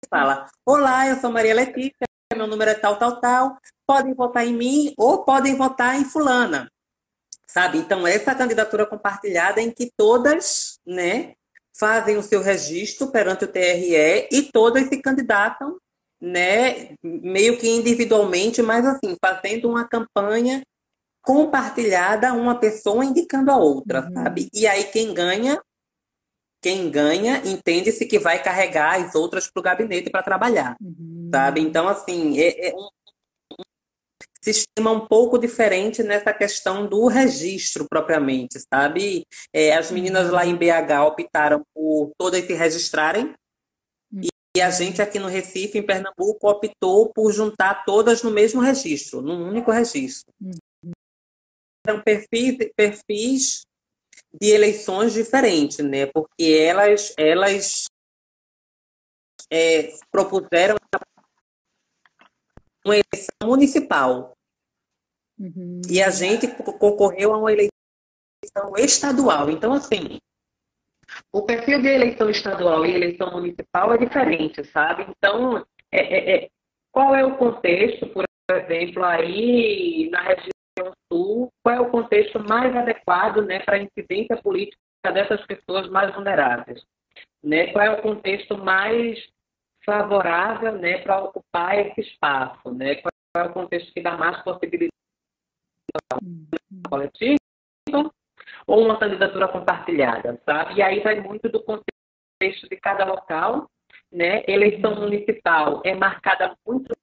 fala: 0.09 0.45
Olá, 0.65 1.07
eu 1.07 1.15
sou 1.15 1.31
Maria 1.31 1.55
Letícia, 1.55 2.05
meu 2.35 2.47
número 2.47 2.71
é 2.71 2.75
tal, 2.75 2.97
tal, 2.97 3.19
tal. 3.19 3.57
Podem 3.85 4.13
votar 4.13 4.45
em 4.45 4.53
mim 4.53 4.93
ou 4.97 5.23
podem 5.23 5.55
votar 5.55 5.99
em 5.99 6.05
Fulana 6.05 6.69
sabe? 7.53 7.77
Então, 7.77 8.07
essa 8.07 8.33
candidatura 8.33 8.83
compartilhada 8.83 9.61
em 9.61 9.69
que 9.69 9.91
todas, 9.95 10.79
né, 10.83 11.33
fazem 11.77 12.17
o 12.17 12.23
seu 12.23 12.41
registro 12.41 13.11
perante 13.11 13.45
o 13.45 13.47
TRE 13.47 14.27
e 14.31 14.49
todas 14.51 14.87
se 14.87 14.97
candidatam, 14.97 15.77
né, 16.19 16.95
meio 17.03 17.57
que 17.59 17.69
individualmente, 17.69 18.61
mas 18.63 18.85
assim, 18.87 19.15
fazendo 19.23 19.69
uma 19.69 19.87
campanha 19.87 20.63
compartilhada, 21.21 22.33
uma 22.33 22.59
pessoa 22.59 23.05
indicando 23.05 23.51
a 23.51 23.57
outra, 23.57 24.01
uhum. 24.01 24.13
sabe? 24.13 24.49
E 24.51 24.65
aí 24.65 24.85
quem 24.85 25.13
ganha, 25.13 25.61
quem 26.59 26.89
ganha, 26.89 27.41
entende-se 27.45 28.05
que 28.05 28.17
vai 28.17 28.41
carregar 28.41 28.99
as 28.99 29.13
outras 29.13 29.47
para 29.47 29.59
o 29.59 29.63
gabinete 29.63 30.09
para 30.09 30.23
trabalhar, 30.23 30.75
uhum. 30.81 31.22
Sabe? 31.33 31.61
Então, 31.61 31.87
assim, 31.87 32.39
é, 32.39 32.69
é 32.69 32.75
um 32.75 32.89
sistema 34.39 34.91
um 34.91 35.07
pouco 35.07 35.39
diferente 35.39 36.03
nessa 36.03 36.31
questão 36.31 36.85
do 36.85 37.07
registro 37.07 37.87
propriamente, 37.89 38.59
sabe? 38.59 39.25
É, 39.51 39.73
as 39.75 39.89
meninas 39.89 40.29
lá 40.29 40.45
em 40.45 40.55
BH 40.55 41.01
optaram 41.07 41.63
por 41.73 42.11
todas 42.19 42.45
se 42.45 42.53
registrarem 42.53 43.33
e 44.55 44.61
a 44.61 44.69
gente 44.69 45.01
aqui 45.01 45.17
no 45.17 45.27
Recife, 45.27 45.79
em 45.79 45.85
Pernambuco, 45.85 46.47
optou 46.47 47.11
por 47.11 47.31
juntar 47.31 47.83
todas 47.85 48.21
no 48.21 48.29
mesmo 48.29 48.61
registro, 48.61 49.19
num 49.19 49.47
único 49.47 49.71
registro. 49.71 50.31
São 51.87 51.99
perfis, 52.03 52.57
perfis 52.75 53.61
de 54.39 54.51
eleições 54.51 55.13
diferentes, 55.13 55.79
né? 55.79 56.05
Porque 56.05 56.43
elas, 56.43 57.15
elas 57.17 57.85
é, 59.49 59.91
propuseram 60.11 60.77
uma 62.85 62.95
eleição 62.95 63.47
municipal. 63.49 64.33
Uhum. 65.39 65.81
E 65.89 66.01
a 66.01 66.09
gente 66.09 66.47
concorreu 66.79 67.33
a 67.33 67.37
uma 67.37 67.51
eleição 67.51 67.71
estadual. 68.77 69.49
Então, 69.49 69.73
assim, 69.73 70.19
o 71.31 71.43
perfil 71.43 71.81
de 71.81 71.87
eleição 71.87 72.29
estadual 72.29 72.85
e 72.85 72.93
eleição 72.93 73.31
municipal 73.31 73.93
é 73.93 73.97
diferente, 73.97 74.63
sabe? 74.65 75.05
Então, 75.09 75.65
é, 75.91 75.99
é, 75.99 76.35
é, 76.35 76.49
qual 76.91 77.15
é 77.15 77.25
o 77.25 77.37
contexto, 77.37 78.07
por 78.07 78.25
exemplo, 78.51 79.03
aí 79.03 80.09
na 80.11 80.21
região 80.21 80.93
sul, 81.11 81.49
qual 81.63 81.75
é 81.75 81.79
o 81.79 81.89
contexto 81.89 82.39
mais 82.39 82.75
adequado 82.75 83.41
né, 83.41 83.59
para 83.59 83.77
a 83.77 83.81
incidência 83.81 84.37
política 84.37 84.77
dessas 85.05 85.45
pessoas 85.45 85.89
mais 85.89 86.13
vulneráveis? 86.13 86.83
Né? 87.43 87.71
Qual 87.71 87.83
é 87.83 87.91
o 87.91 88.01
contexto 88.01 88.57
mais 88.57 89.19
favorável 89.85 90.73
né, 90.73 90.99
para 90.99 91.23
ocupar 91.23 91.77
esse 91.79 92.01
espaço? 92.01 92.71
Né? 92.71 92.95
Qual 92.95 93.11
é 93.37 93.43
o 93.43 93.53
contexto 93.53 93.93
que 93.93 94.01
dá 94.01 94.17
mais 94.17 94.41
possibilidade 94.43 94.91
coletiva 96.89 97.37
ou 98.65 98.83
uma 98.83 98.97
candidatura 98.97 99.47
compartilhada, 99.47 100.41
sabe? 100.45 100.75
E 100.75 100.81
aí 100.81 101.01
vai 101.01 101.19
muito 101.19 101.49
do 101.49 101.61
contexto 101.63 102.69
de 102.69 102.77
cada 102.77 103.05
local, 103.05 103.69
né? 104.11 104.43
Eleição 104.47 104.95
municipal 104.95 105.81
é 105.83 105.93
marcada 105.93 106.55
muito 106.65 106.93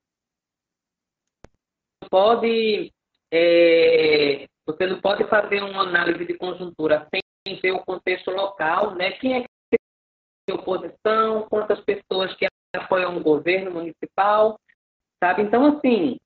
pode 2.10 2.92
é, 3.32 4.46
você 4.66 4.86
não 4.86 5.00
pode 5.00 5.24
fazer 5.28 5.62
uma 5.62 5.82
análise 5.82 6.24
de 6.26 6.34
conjuntura 6.34 7.06
sem 7.12 7.60
ver 7.60 7.72
o 7.72 7.84
contexto 7.84 8.30
local, 8.30 8.94
né? 8.96 9.12
Quem 9.12 9.34
é 9.36 9.42
que 9.42 9.48
tem 10.46 10.54
oposição, 10.56 11.46
quantas 11.48 11.80
pessoas 11.80 12.34
que 12.34 12.46
apoiam 12.74 13.16
o 13.16 13.22
governo 13.22 13.70
municipal, 13.70 14.58
sabe? 15.22 15.42
Então, 15.42 15.66
assim, 15.66 16.16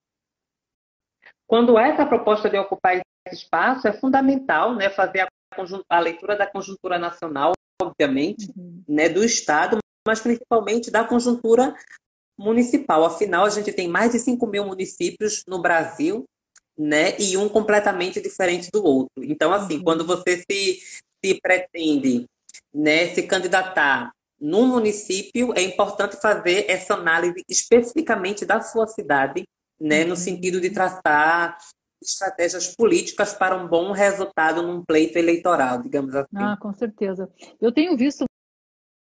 quando 1.47 1.79
essa 1.79 2.07
proposta 2.07 2.49
de 2.49 2.59
ocupar 2.59 2.97
esse 2.97 3.45
espaço, 3.45 3.89
é 3.89 3.93
fundamental 3.93 4.75
né, 4.75 4.91
fazer 4.91 5.21
a, 5.21 5.29
a 5.89 6.01
leitura 6.01 6.37
da 6.37 6.47
conjuntura 6.47 6.99
nacional, 6.99 7.53
obviamente, 7.81 8.51
uhum. 8.57 8.83
né, 8.89 9.09
do 9.09 9.25
Estado, 9.25 9.79
mas 10.07 10.21
principalmente 10.21 10.91
da 10.91 11.05
conjuntura 11.05 11.75
municipal. 12.39 13.05
Afinal, 13.05 13.45
a 13.45 13.51
gente 13.51 13.73
tem 13.73 13.89
mais 13.89 14.13
de 14.13 14.19
5 14.19 14.47
mil 14.47 14.67
municípios 14.67 15.43
no 15.47 15.61
Brasil, 15.61 16.25
né, 16.77 17.17
e 17.21 17.37
um 17.37 17.49
completamente 17.49 18.21
diferente 18.21 18.69
do 18.73 18.85
outro. 18.85 19.23
Então, 19.23 19.53
assim, 19.53 19.79
uhum. 19.79 19.85
quando 19.85 20.05
você 20.05 20.39
se, 20.51 20.81
se 21.25 21.41
pretende 21.41 22.27
né, 22.75 23.15
se 23.15 23.23
candidatar 23.23 24.11
num 24.45 24.67
município, 24.67 25.55
é 25.55 25.63
importante 25.63 26.21
fazer 26.21 26.67
essa 26.69 26.93
análise 26.93 27.43
especificamente 27.49 28.45
da 28.45 28.61
sua 28.61 28.87
cidade 28.87 29.49
né, 29.81 30.05
no 30.05 30.11
uhum. 30.11 30.17
sentido 30.17 30.61
de 30.61 30.69
traçar 30.69 31.57
estratégias 32.03 32.77
políticas 32.77 33.33
para 33.33 33.57
um 33.57 33.67
bom 33.67 33.91
resultado 33.93 34.63
num 34.63 34.85
pleito 34.85 35.19
eleitoral, 35.19 35.81
digamos 35.81 36.15
assim. 36.15 36.37
Ah, 36.37 36.59
com 36.59 36.75
certeza. 36.75 37.27
Eu 37.59 37.73
tenho 37.73 37.97
visto 37.97 38.27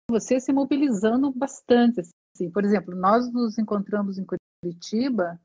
você 0.10 0.40
se 0.40 0.54
mobilizando 0.54 1.30
bastante. 1.34 2.00
Assim. 2.00 2.50
Por 2.50 2.64
exemplo, 2.64 2.96
nós 2.96 3.30
nos 3.30 3.58
encontramos 3.58 4.18
em 4.18 4.26
Curitiba 4.64 5.38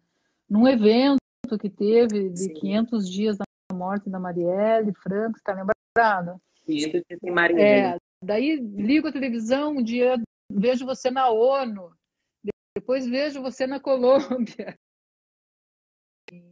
num 0.49 0.69
evento 0.69 1.19
que 1.61 1.69
teve 1.69 2.31
de 2.31 2.45
Sim. 2.45 2.55
500 2.55 3.11
dias 3.11 3.37
da 3.37 3.45
morte 3.75 4.09
da 4.09 4.21
Marielle 4.21 4.95
Franco, 5.03 5.39
está 5.39 5.53
lembrado? 5.53 6.41
500 6.67 7.03
dias 7.09 7.21
de 7.21 7.31
Marielle. 7.33 7.97
É, 7.97 8.12
daí 8.23 8.57
ligo 8.57 9.09
a 9.09 9.13
televisão, 9.13 9.73
um 9.77 9.83
dia 9.83 10.17
vejo 10.51 10.87
você 10.87 11.11
na 11.11 11.29
ONU, 11.29 11.93
depois 12.77 13.07
vejo 13.07 13.43
você 13.43 13.67
na 13.67 13.81
Colômbia. 13.81 14.79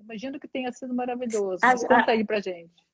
Imagino 0.00 0.38
que 0.38 0.46
tenha 0.46 0.72
sido 0.72 0.94
maravilhoso. 0.94 1.58
Mas 1.62 1.84
a, 1.84 1.88
conta 1.88 2.12
aí 2.12 2.24
pra 2.24 2.40
gente. 2.40 2.86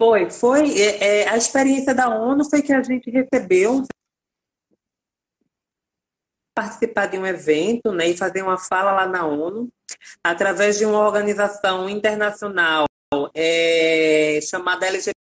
Foi, 0.00 0.30
foi. 0.30 0.78
É, 0.78 1.22
é, 1.22 1.28
a 1.28 1.36
experiência 1.36 1.94
da 1.94 2.08
ONU 2.08 2.48
foi 2.48 2.62
que 2.62 2.72
a 2.72 2.82
gente 2.82 3.10
recebeu 3.10 3.82
participar 6.54 7.06
de 7.06 7.18
um 7.18 7.26
evento 7.26 7.92
né, 7.92 8.08
e 8.08 8.16
fazer 8.16 8.42
uma 8.42 8.56
fala 8.56 8.90
lá 8.92 9.06
na 9.06 9.26
ONU. 9.26 9.68
através 10.24 10.78
de 10.78 10.86
uma 10.86 10.98
organização 10.98 11.88
internacional 11.88 12.86
é, 13.34 14.40
chamada 14.40 14.86
LGBT 14.86 15.15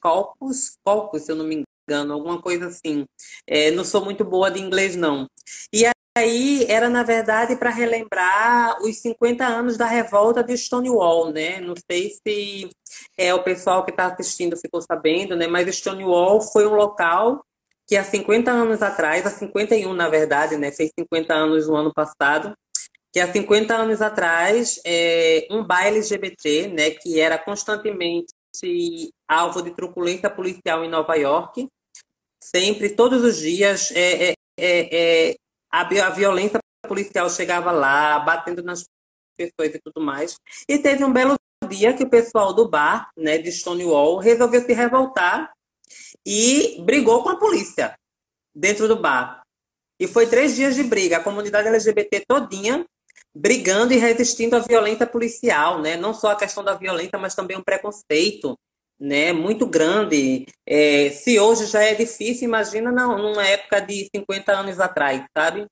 Caucus, 0.00 0.76
Caucus, 0.84 1.22
se 1.22 1.32
eu 1.32 1.36
não 1.36 1.44
me 1.44 1.64
engano, 1.88 2.14
alguma 2.14 2.40
coisa 2.40 2.66
assim. 2.66 3.04
É, 3.46 3.70
não 3.70 3.84
sou 3.84 4.04
muito 4.04 4.24
boa 4.24 4.50
de 4.50 4.60
inglês, 4.60 4.96
não. 4.96 5.26
E 5.72 5.84
aí 6.16 6.64
era, 6.68 6.88
na 6.88 7.02
verdade, 7.02 7.56
para 7.56 7.70
relembrar 7.70 8.80
os 8.82 8.98
50 8.98 9.44
anos 9.44 9.76
da 9.76 9.86
revolta 9.86 10.42
de 10.42 10.56
Stonewall, 10.56 11.32
né? 11.32 11.60
Não 11.60 11.74
sei 11.90 12.10
se 12.10 12.70
é, 13.16 13.34
o 13.34 13.42
pessoal 13.42 13.84
que 13.84 13.90
está 13.90 14.06
assistindo 14.06 14.56
ficou 14.56 14.80
sabendo, 14.80 15.36
né? 15.36 15.46
Mas 15.46 15.74
Stonewall 15.76 16.40
foi 16.40 16.66
um 16.66 16.74
local 16.74 17.44
que 17.86 17.96
há 17.96 18.04
50 18.04 18.50
anos 18.50 18.82
atrás, 18.82 19.26
há 19.26 19.30
51 19.30 19.92
na 19.92 20.08
verdade, 20.08 20.56
né? 20.56 20.70
Fez 20.70 20.90
50 20.98 21.34
anos 21.34 21.68
no 21.68 21.76
ano 21.76 21.92
passado, 21.92 22.54
que 23.12 23.18
há 23.18 23.30
50 23.30 23.74
anos 23.74 24.00
atrás, 24.00 24.80
é, 24.86 25.46
um 25.50 25.64
baile 25.64 25.98
LGBT, 25.98 26.68
né, 26.68 26.90
que 26.90 27.18
era 27.18 27.36
constantemente 27.36 28.32
alvo 29.28 29.62
de 29.62 29.70
truculência 29.70 30.28
policial 30.28 30.84
em 30.84 30.88
Nova 30.88 31.14
York, 31.14 31.68
sempre, 32.42 32.90
todos 32.90 33.22
os 33.22 33.38
dias, 33.38 33.90
é, 33.92 34.30
é, 34.30 34.34
é, 34.58 35.30
é 35.30 35.36
a, 35.70 35.80
a 35.80 36.10
violência 36.10 36.58
policial 36.86 37.30
chegava 37.30 37.70
lá, 37.70 38.18
batendo 38.20 38.62
nas 38.62 38.84
pessoas 39.36 39.74
e 39.74 39.80
tudo 39.80 40.04
mais. 40.04 40.36
E 40.68 40.78
teve 40.78 41.04
um 41.04 41.12
belo 41.12 41.36
dia 41.68 41.94
que 41.94 42.04
o 42.04 42.10
pessoal 42.10 42.52
do 42.52 42.68
bar, 42.68 43.10
né, 43.16 43.38
de 43.38 43.52
Stonewall, 43.52 44.18
resolveu 44.18 44.62
se 44.62 44.72
revoltar 44.72 45.52
e 46.26 46.80
brigou 46.82 47.22
com 47.22 47.28
a 47.28 47.38
polícia 47.38 47.94
dentro 48.54 48.88
do 48.88 48.96
bar. 48.96 49.42
E 49.98 50.06
foi 50.06 50.26
três 50.26 50.56
dias 50.56 50.74
de 50.74 50.82
briga. 50.82 51.18
A 51.18 51.22
comunidade 51.22 51.68
LGBT 51.68 52.24
todinha 52.26 52.86
brigando 53.34 53.92
e 53.92 53.96
resistindo 53.96 54.56
à 54.56 54.60
violência 54.60 55.06
policial, 55.06 55.80
né? 55.80 55.96
Não 55.96 56.12
só 56.12 56.32
a 56.32 56.36
questão 56.36 56.64
da 56.64 56.74
violência, 56.74 57.18
mas 57.18 57.34
também 57.34 57.56
um 57.56 57.62
preconceito, 57.62 58.58
né? 58.98 59.32
Muito 59.32 59.66
grande. 59.66 60.46
É, 60.66 61.10
se 61.10 61.38
hoje 61.38 61.66
já 61.66 61.82
é 61.82 61.94
difícil, 61.94 62.48
imagina 62.48 62.90
não, 62.90 63.16
numa 63.18 63.46
época 63.46 63.80
de 63.80 64.08
50 64.14 64.52
anos 64.52 64.80
atrás, 64.80 65.24
sabe? 65.36 65.66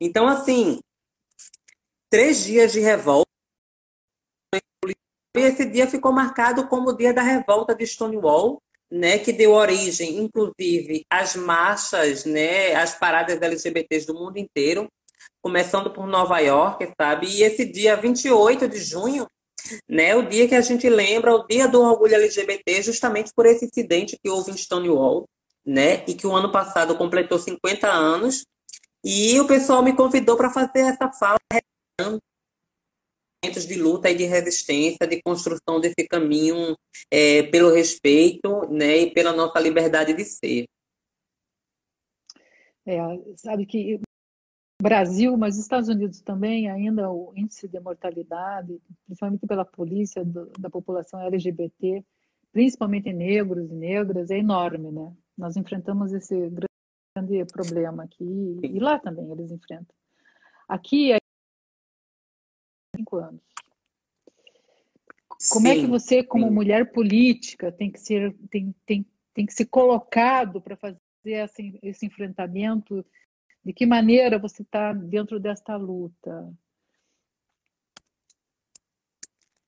Então, 0.00 0.28
assim, 0.28 0.80
três 2.10 2.44
dias 2.44 2.72
de 2.72 2.80
revolta. 2.80 3.28
E 5.36 5.40
esse 5.40 5.64
dia 5.64 5.86
ficou 5.86 6.12
marcado 6.12 6.66
como 6.66 6.90
o 6.90 6.96
dia 6.96 7.14
da 7.14 7.22
revolta 7.22 7.74
de 7.74 7.86
Stonewall, 7.86 8.60
né, 8.90 9.18
que 9.18 9.32
deu 9.32 9.52
origem, 9.52 10.18
inclusive, 10.18 11.04
às 11.08 11.36
marchas, 11.36 12.24
né, 12.24 12.74
às 12.74 12.98
paradas 12.98 13.40
LGBTs 13.40 14.06
do 14.06 14.14
mundo 14.14 14.38
inteiro, 14.38 14.88
começando 15.42 15.90
por 15.92 16.06
Nova 16.06 16.38
York, 16.38 16.92
sabe? 17.00 17.26
E 17.26 17.42
esse 17.42 17.64
dia 17.64 17.96
28 17.96 18.68
de 18.68 18.78
junho, 18.78 19.26
né, 19.88 20.14
o 20.16 20.28
dia 20.28 20.48
que 20.48 20.54
a 20.54 20.60
gente 20.60 20.88
lembra, 20.88 21.34
o 21.34 21.46
dia 21.46 21.68
do 21.68 21.80
orgulho 21.80 22.14
LGBT, 22.14 22.82
justamente 22.82 23.32
por 23.34 23.46
esse 23.46 23.64
incidente 23.64 24.18
que 24.22 24.30
houve 24.30 24.50
em 24.50 24.56
Stonewall, 24.56 25.26
né, 25.64 26.04
e 26.06 26.14
que 26.14 26.26
o 26.26 26.34
ano 26.34 26.50
passado 26.50 26.96
completou 26.96 27.38
50 27.38 27.88
anos, 27.88 28.44
e 29.04 29.38
o 29.40 29.46
pessoal 29.46 29.82
me 29.82 29.94
convidou 29.94 30.36
para 30.36 30.50
fazer 30.50 30.80
essa 30.80 31.10
fala 31.12 31.38
de 33.42 33.74
luta 33.74 34.10
e 34.10 34.14
de 34.14 34.24
resistência, 34.24 35.06
de 35.06 35.22
construção 35.22 35.80
desse 35.80 36.06
caminho 36.06 36.76
é, 37.10 37.42
pelo 37.44 37.72
respeito 37.72 38.68
né, 38.70 38.98
e 38.98 39.14
pela 39.14 39.32
nossa 39.32 39.58
liberdade 39.58 40.12
de 40.12 40.24
ser. 40.24 40.66
É, 42.86 42.98
sabe 43.36 43.64
que 43.66 44.00
Brasil, 44.80 45.36
mas 45.36 45.58
Estados 45.58 45.88
Unidos 45.88 46.20
também, 46.20 46.70
ainda 46.70 47.10
o 47.10 47.32
índice 47.36 47.68
de 47.68 47.78
mortalidade, 47.80 48.80
principalmente 49.06 49.46
pela 49.46 49.64
polícia 49.64 50.24
do, 50.24 50.46
da 50.58 50.70
população 50.70 51.20
LGBT, 51.20 52.04
principalmente 52.52 53.12
negros 53.12 53.70
e 53.70 53.74
negras, 53.74 54.30
é 54.30 54.38
enorme, 54.38 54.90
né? 54.90 55.12
Nós 55.36 55.56
enfrentamos 55.56 56.12
esse 56.12 56.50
grande 57.14 57.44
problema 57.52 58.04
aqui 58.04 58.58
e 58.62 58.78
lá 58.78 58.98
também 58.98 59.30
eles 59.30 59.50
enfrentam. 59.50 59.94
Aqui 60.68 61.12
é 61.12 61.18
cinco 62.96 63.16
anos. 63.16 63.42
Como 65.50 65.66
sim, 65.66 65.72
é 65.72 65.74
que 65.74 65.86
você, 65.86 66.22
como 66.22 66.48
sim. 66.48 66.54
mulher 66.54 66.92
política, 66.92 67.72
tem 67.72 67.90
que 67.90 67.98
ser 67.98 68.36
tem, 68.50 68.74
tem, 68.84 69.06
tem 69.32 69.46
que 69.46 69.54
ser 69.54 69.66
colocado 69.66 70.60
para 70.60 70.76
fazer 70.76 70.98
esse, 71.24 71.78
esse 71.82 72.06
enfrentamento? 72.06 73.04
De 73.70 73.74
que 73.74 73.86
maneira 73.86 74.36
você 74.36 74.62
está 74.62 74.92
dentro 74.92 75.38
desta 75.38 75.76
luta? 75.76 76.52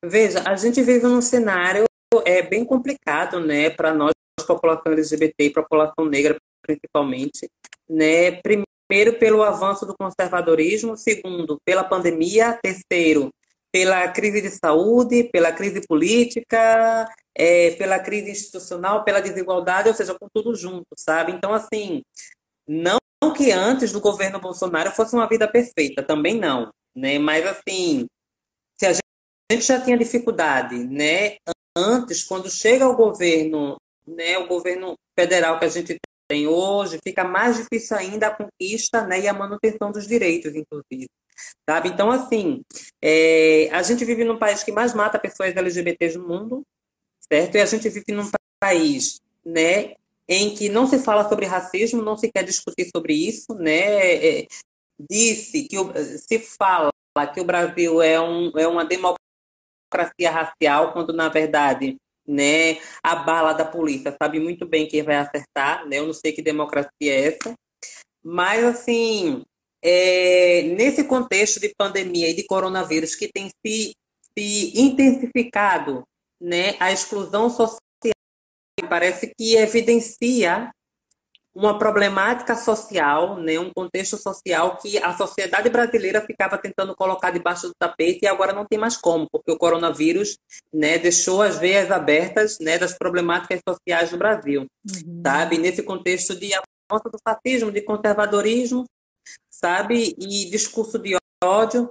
Veja, 0.04 0.42
a 0.44 0.56
gente 0.56 0.82
vive 0.82 1.06
num 1.06 1.22
cenário 1.22 1.84
é 2.24 2.42
bem 2.42 2.64
complicado, 2.64 3.38
né, 3.38 3.70
para 3.70 3.94
nós 3.94 4.12
população 4.44 4.92
LGBT 4.92 5.44
e 5.44 5.52
população 5.52 6.04
negra 6.06 6.36
principalmente, 6.60 7.48
né? 7.88 8.32
Primeiro 8.42 9.20
pelo 9.20 9.40
avanço 9.40 9.86
do 9.86 9.96
conservadorismo, 9.96 10.96
segundo 10.96 11.60
pela 11.64 11.84
pandemia, 11.84 12.58
terceiro 12.60 13.30
pela 13.70 14.08
crise 14.08 14.42
de 14.42 14.50
saúde, 14.50 15.30
pela 15.32 15.52
crise 15.52 15.86
política, 15.86 17.08
é, 17.36 17.70
pela 17.76 18.00
crise 18.00 18.32
institucional, 18.32 19.04
pela 19.04 19.20
desigualdade, 19.20 19.88
ou 19.88 19.94
seja, 19.94 20.12
com 20.18 20.26
tudo 20.34 20.56
junto, 20.56 20.88
sabe? 20.96 21.30
Então, 21.30 21.54
assim, 21.54 22.02
não 22.66 22.98
que 23.42 23.50
antes 23.50 23.90
do 23.90 24.00
governo 24.00 24.38
Bolsonaro 24.38 24.92
fosse 24.92 25.14
uma 25.14 25.28
vida 25.28 25.48
perfeita, 25.48 26.02
também 26.02 26.38
não, 26.38 26.70
né? 26.94 27.18
Mas, 27.18 27.44
assim, 27.44 28.06
se 28.78 28.86
a 28.86 28.92
gente 29.50 29.64
já 29.64 29.80
tinha 29.80 29.98
dificuldade, 29.98 30.76
né? 30.76 31.36
Antes, 31.76 32.22
quando 32.22 32.48
chega 32.48 32.86
o 32.86 32.96
governo, 32.96 33.76
né? 34.06 34.38
O 34.38 34.46
governo 34.46 34.94
federal 35.18 35.58
que 35.58 35.64
a 35.64 35.68
gente 35.68 35.96
tem 36.28 36.46
hoje, 36.46 37.00
fica 37.02 37.24
mais 37.24 37.56
difícil 37.56 37.96
ainda 37.96 38.28
a 38.28 38.36
conquista, 38.36 39.04
né? 39.04 39.20
E 39.20 39.28
a 39.28 39.32
manutenção 39.32 39.90
dos 39.90 40.06
direitos, 40.06 40.54
inclusive 40.54 41.08
sabe? 41.68 41.88
Então, 41.88 42.10
assim, 42.10 42.62
é, 43.00 43.68
a 43.72 43.82
gente 43.82 44.04
vive 44.04 44.22
num 44.22 44.38
país 44.38 44.62
que 44.62 44.70
mais 44.70 44.94
mata 44.94 45.18
pessoas 45.18 45.56
LGBTs 45.56 46.16
no 46.16 46.28
mundo, 46.28 46.62
certo? 47.20 47.56
E 47.56 47.60
a 47.60 47.66
gente 47.66 47.88
vive 47.88 48.12
num 48.12 48.30
país, 48.60 49.20
né, 49.44 49.94
em 50.28 50.54
que 50.54 50.68
não 50.68 50.86
se 50.86 50.98
fala 50.98 51.28
sobre 51.28 51.46
racismo, 51.46 52.02
não 52.02 52.16
se 52.16 52.30
quer 52.30 52.44
discutir 52.44 52.88
sobre 52.94 53.14
isso, 53.14 53.54
né? 53.54 54.40
É, 54.40 54.46
disse 55.10 55.66
que 55.68 55.76
se 56.18 56.38
fala 56.38 56.90
que 57.34 57.40
o 57.40 57.44
Brasil 57.44 58.00
é, 58.00 58.20
um, 58.20 58.50
é 58.56 58.66
uma 58.66 58.84
democracia 58.84 60.30
racial, 60.30 60.92
quando 60.92 61.12
na 61.12 61.28
verdade 61.28 61.96
né, 62.26 62.78
a 63.02 63.16
bala 63.16 63.52
da 63.52 63.64
polícia 63.64 64.14
sabe 64.20 64.38
muito 64.38 64.64
bem 64.64 64.86
quem 64.86 65.02
vai 65.02 65.16
acertar, 65.16 65.86
né? 65.86 65.98
Eu 65.98 66.06
não 66.06 66.14
sei 66.14 66.32
que 66.32 66.40
democracia 66.40 66.90
é 67.00 67.26
essa, 67.28 67.54
mas 68.22 68.64
assim 68.64 69.42
é, 69.82 70.62
nesse 70.62 71.04
contexto 71.04 71.58
de 71.58 71.74
pandemia 71.76 72.30
e 72.30 72.34
de 72.34 72.46
coronavírus 72.46 73.16
que 73.16 73.28
tem 73.28 73.50
se, 73.66 73.94
se 74.38 74.80
intensificado 74.80 76.04
né, 76.40 76.76
a 76.78 76.92
exclusão 76.92 77.50
social, 77.50 77.81
parece 78.88 79.32
que 79.36 79.56
evidencia 79.56 80.70
uma 81.54 81.78
problemática 81.78 82.56
social, 82.56 83.36
né, 83.36 83.58
um 83.58 83.70
contexto 83.70 84.16
social 84.16 84.78
que 84.78 84.96
a 84.98 85.14
sociedade 85.14 85.68
brasileira 85.68 86.22
ficava 86.22 86.56
tentando 86.56 86.96
colocar 86.96 87.30
debaixo 87.30 87.68
do 87.68 87.74
tapete 87.78 88.20
e 88.22 88.26
agora 88.26 88.54
não 88.54 88.64
tem 88.64 88.78
mais 88.78 88.96
como, 88.96 89.28
porque 89.30 89.52
o 89.52 89.58
coronavírus 89.58 90.38
né, 90.72 90.98
deixou 90.98 91.42
as 91.42 91.58
veias 91.58 91.90
abertas 91.90 92.58
né, 92.58 92.78
das 92.78 92.96
problemáticas 92.96 93.60
sociais 93.68 94.10
do 94.10 94.16
Brasil, 94.16 94.62
uhum. 94.62 95.22
sabe? 95.24 95.58
Nesse 95.58 95.82
contexto 95.82 96.34
de 96.34 96.54
avanço 96.54 97.10
do 97.10 97.18
fascismo, 97.22 97.70
de 97.70 97.82
conservadorismo, 97.82 98.86
sabe? 99.50 100.14
E 100.18 100.50
discurso 100.50 100.98
de 100.98 101.16
ódio. 101.44 101.90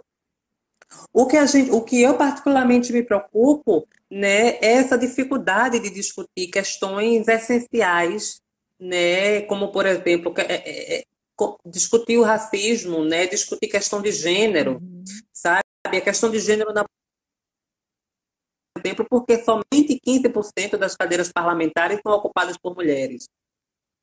O 1.14 1.26
que, 1.26 1.38
a 1.38 1.46
gente, 1.46 1.72
o 1.72 1.82
que 1.82 2.02
eu 2.02 2.18
particularmente 2.18 2.92
me 2.92 3.04
preocupo 3.04 3.88
né, 4.10 4.58
é 4.62 4.74
essa 4.74 4.98
dificuldade 4.98 5.80
de 5.80 5.90
discutir 5.90 6.48
questões 6.52 7.28
essenciais, 7.28 8.42
né, 8.80 9.42
como, 9.44 9.72
por 9.72 9.86
exemplo, 9.86 10.34
é, 10.38 10.54
é, 10.54 11.00
é 11.00 11.04
discutir 11.66 12.18
o 12.18 12.24
racismo, 12.24 13.04
né, 13.04 13.26
discutir 13.28 13.68
questão 13.68 14.02
de 14.02 14.12
gênero, 14.12 14.80
uhum. 14.82 15.04
sabe? 15.34 15.62
A 15.86 16.02
questão 16.02 16.30
de 16.30 16.40
gênero 16.40 16.72
na 16.74 16.86
por 18.74 18.86
exemplo, 18.86 19.06
porque 19.10 19.44
somente 19.44 20.00
15% 20.06 20.78
das 20.78 20.96
cadeiras 20.96 21.32
parlamentares 21.32 22.00
são 22.02 22.14
ocupadas 22.14 22.58
por 22.58 22.74
mulheres. 22.74 23.28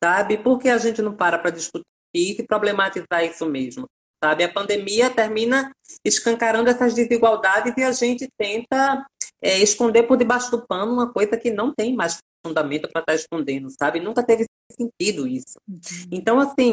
Sabe? 0.03 0.39
Por 0.39 0.59
que 0.59 0.69
a 0.69 0.79
gente 0.79 1.03
não 1.03 1.17
para 1.17 1.39
para 1.39 1.51
discutir 1.51 1.85
e 2.15 2.43
problematizar 2.45 3.25
isso 3.25 3.47
mesmo. 3.47 3.89
Sabe? 4.23 4.45
A 4.45 4.53
pandemia 4.53 5.11
termina 5.11 5.71
escancarando 6.05 6.69
essas 6.69 6.95
desigualdades 6.95 7.73
e 7.77 7.83
a 7.83 7.93
gente 7.93 8.29
tenta 8.37 9.07
é, 9.41 9.59
esconder 9.61 10.05
por 10.05 10.17
debaixo 10.17 10.51
do 10.51 10.67
pano 10.67 10.93
uma 10.93 11.13
coisa 11.13 11.37
que 11.37 11.51
não 11.51 11.73
tem 11.73 11.95
mais 11.95 12.19
fundamento 12.45 12.89
para 12.91 13.01
estar 13.01 13.13
tá 13.13 13.15
escondendo, 13.15 13.71
sabe? 13.71 14.01
Nunca 14.01 14.25
teve 14.25 14.45
sentido 14.73 15.27
isso. 15.27 15.59
Uhum. 15.69 15.79
Então, 16.11 16.41
assim, 16.41 16.73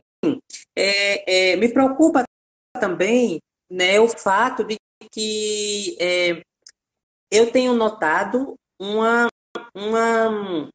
é, 0.75 1.51
é, 1.51 1.55
me 1.55 1.71
preocupa 1.71 2.23
também 2.79 3.39
né, 3.69 3.99
o 3.99 4.07
fato 4.07 4.63
de 4.63 4.77
que 5.11 5.95
é, 5.99 6.41
eu 7.31 7.51
tenho 7.51 7.73
notado 7.73 8.55
uma, 8.79 9.27
uma, 9.73 10.69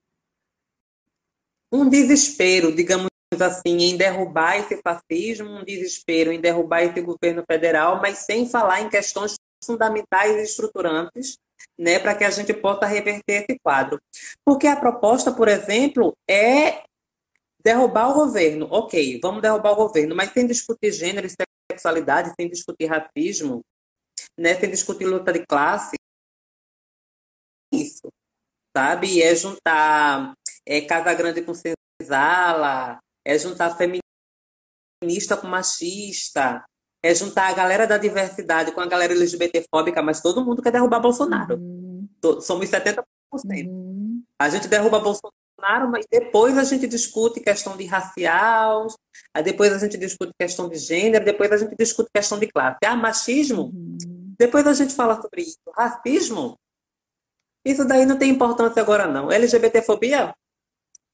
um 1.72 1.88
desespero, 1.88 2.74
digamos 2.74 3.09
assim, 3.38 3.76
em 3.78 3.96
derrubar 3.96 4.56
esse 4.56 4.80
fascismo, 4.82 5.50
um 5.50 5.64
desespero 5.64 6.32
em 6.32 6.40
derrubar 6.40 6.82
esse 6.82 7.00
governo 7.00 7.44
federal, 7.48 8.00
mas 8.00 8.18
sem 8.18 8.48
falar 8.48 8.80
em 8.80 8.88
questões 8.88 9.36
fundamentais 9.64 10.36
e 10.36 10.42
estruturantes, 10.42 11.36
né, 11.78 11.98
para 11.98 12.14
que 12.14 12.24
a 12.24 12.30
gente 12.30 12.52
possa 12.52 12.86
reverter 12.86 13.44
esse 13.44 13.58
quadro. 13.62 14.00
Porque 14.44 14.66
a 14.66 14.76
proposta, 14.76 15.32
por 15.32 15.48
exemplo, 15.48 16.12
é 16.28 16.82
derrubar 17.62 18.10
o 18.10 18.14
governo. 18.14 18.66
Ok, 18.70 19.20
vamos 19.22 19.42
derrubar 19.42 19.72
o 19.72 19.76
governo, 19.76 20.16
mas 20.16 20.32
sem 20.32 20.46
discutir 20.46 20.92
gênero 20.92 21.26
e 21.26 21.34
sexualidade, 21.70 22.32
sem 22.38 22.48
discutir 22.48 22.86
racismo, 22.86 23.60
né, 24.36 24.54
sem 24.54 24.70
discutir 24.70 25.04
luta 25.04 25.32
de 25.32 25.44
classe. 25.46 25.96
Isso, 27.72 28.08
sabe? 28.76 29.22
É 29.22 29.34
juntar 29.34 30.34
é, 30.66 30.80
Casa 30.80 31.14
Grande 31.14 31.42
com 31.42 31.52
senzala, 31.54 32.98
é 33.30 33.38
juntar 33.38 33.76
feminista 33.76 35.36
com 35.36 35.46
machista, 35.46 36.64
é 37.00 37.14
juntar 37.14 37.48
a 37.48 37.52
galera 37.52 37.86
da 37.86 37.96
diversidade 37.96 38.72
com 38.72 38.80
a 38.80 38.86
galera 38.86 39.12
LGBTfóbica, 39.12 40.02
mas 40.02 40.20
todo 40.20 40.44
mundo 40.44 40.60
quer 40.60 40.72
derrubar 40.72 40.98
Bolsonaro. 40.98 41.56
Uhum. 41.56 42.08
Somos 42.40 42.68
70%. 42.68 43.04
Uhum. 43.68 44.24
A 44.36 44.48
gente 44.48 44.66
derruba 44.66 44.98
Bolsonaro, 44.98 45.88
mas 45.88 46.06
depois 46.10 46.58
a 46.58 46.64
gente 46.64 46.88
discute 46.88 47.40
questão 47.40 47.76
de 47.76 47.86
racial, 47.86 48.88
depois 49.44 49.72
a 49.72 49.78
gente 49.78 49.96
discute 49.96 50.32
questão 50.36 50.68
de 50.68 50.76
gênero, 50.76 51.24
depois 51.24 51.52
a 51.52 51.56
gente 51.56 51.76
discute 51.76 52.10
questão 52.12 52.36
de 52.36 52.48
classe. 52.48 52.78
Ah, 52.84 52.96
machismo? 52.96 53.66
Uhum. 53.72 54.34
Depois 54.36 54.66
a 54.66 54.74
gente 54.74 54.92
fala 54.92 55.22
sobre 55.22 55.42
isso. 55.42 55.58
Racismo? 55.72 56.58
Isso 57.64 57.86
daí 57.86 58.04
não 58.04 58.18
tem 58.18 58.30
importância 58.30 58.82
agora, 58.82 59.06
não. 59.06 59.30
LGBTfobia? 59.30 60.34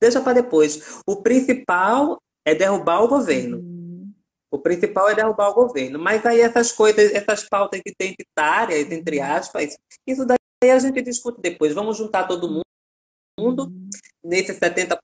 Deixa 0.01 0.21
para 0.21 0.35
depois. 0.35 1.01
O 1.07 1.23
principal 1.23 2.21
é 2.45 2.55
derrubar 2.55 3.03
o 3.03 3.09
governo. 3.09 3.59
Uhum. 3.59 4.13
O 4.51 4.59
principal 4.59 5.09
é 5.09 5.15
derrubar 5.15 5.51
o 5.51 5.55
governo. 5.55 5.99
Mas 5.99 6.25
aí 6.25 6.41
essas 6.41 6.73
coisas, 6.73 7.13
essas 7.13 7.49
pautas 7.49 7.81
identitárias, 7.85 8.91
entre 8.91 9.21
aspas, 9.21 9.77
isso 10.07 10.25
daí 10.25 10.71
a 10.71 10.79
gente 10.79 11.03
discute 11.03 11.41
depois. 11.41 11.75
Vamos 11.75 11.97
juntar 11.97 12.29
todo 12.29 12.49
mundo 12.49 13.65
uhum. 13.65 13.89
nesse 14.25 14.55
70%, 14.55 14.99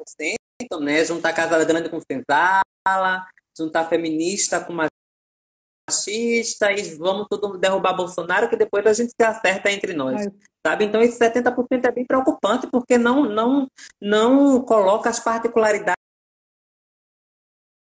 né? 0.80 1.04
Juntar 1.04 1.32
Casa 1.32 1.64
Grande 1.64 1.88
com 1.88 2.00
senzala, 2.00 3.26
juntar 3.56 3.88
feminista 3.88 4.60
com 4.60 4.72
machista 4.72 6.72
e 6.72 6.94
vamos 6.96 7.26
todo 7.28 7.58
derrubar 7.58 7.94
Bolsonaro, 7.94 8.48
que 8.48 8.56
depois 8.56 8.86
a 8.86 8.92
gente 8.92 9.10
se 9.10 9.26
acerta 9.26 9.70
entre 9.70 9.94
nós. 9.94 10.22
Ai. 10.22 10.51
Sabe? 10.64 10.84
Então, 10.84 11.00
esse 11.02 11.18
70% 11.18 11.84
é 11.84 11.92
bem 11.92 12.06
preocupante, 12.06 12.68
porque 12.68 12.96
não, 12.96 13.24
não, 13.24 13.66
não 14.00 14.62
coloca 14.64 15.10
as 15.10 15.18
particularidades 15.18 16.02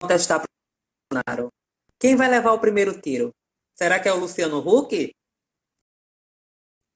testar 0.07 0.43
Bolsonaro. 1.11 1.49
Quem 1.99 2.15
vai 2.15 2.29
levar 2.29 2.53
o 2.53 2.59
primeiro 2.59 2.99
tiro? 3.01 3.33
Será 3.75 3.99
que 3.99 4.07
é 4.07 4.13
o 4.13 4.19
Luciano 4.19 4.59
Huck? 4.59 5.11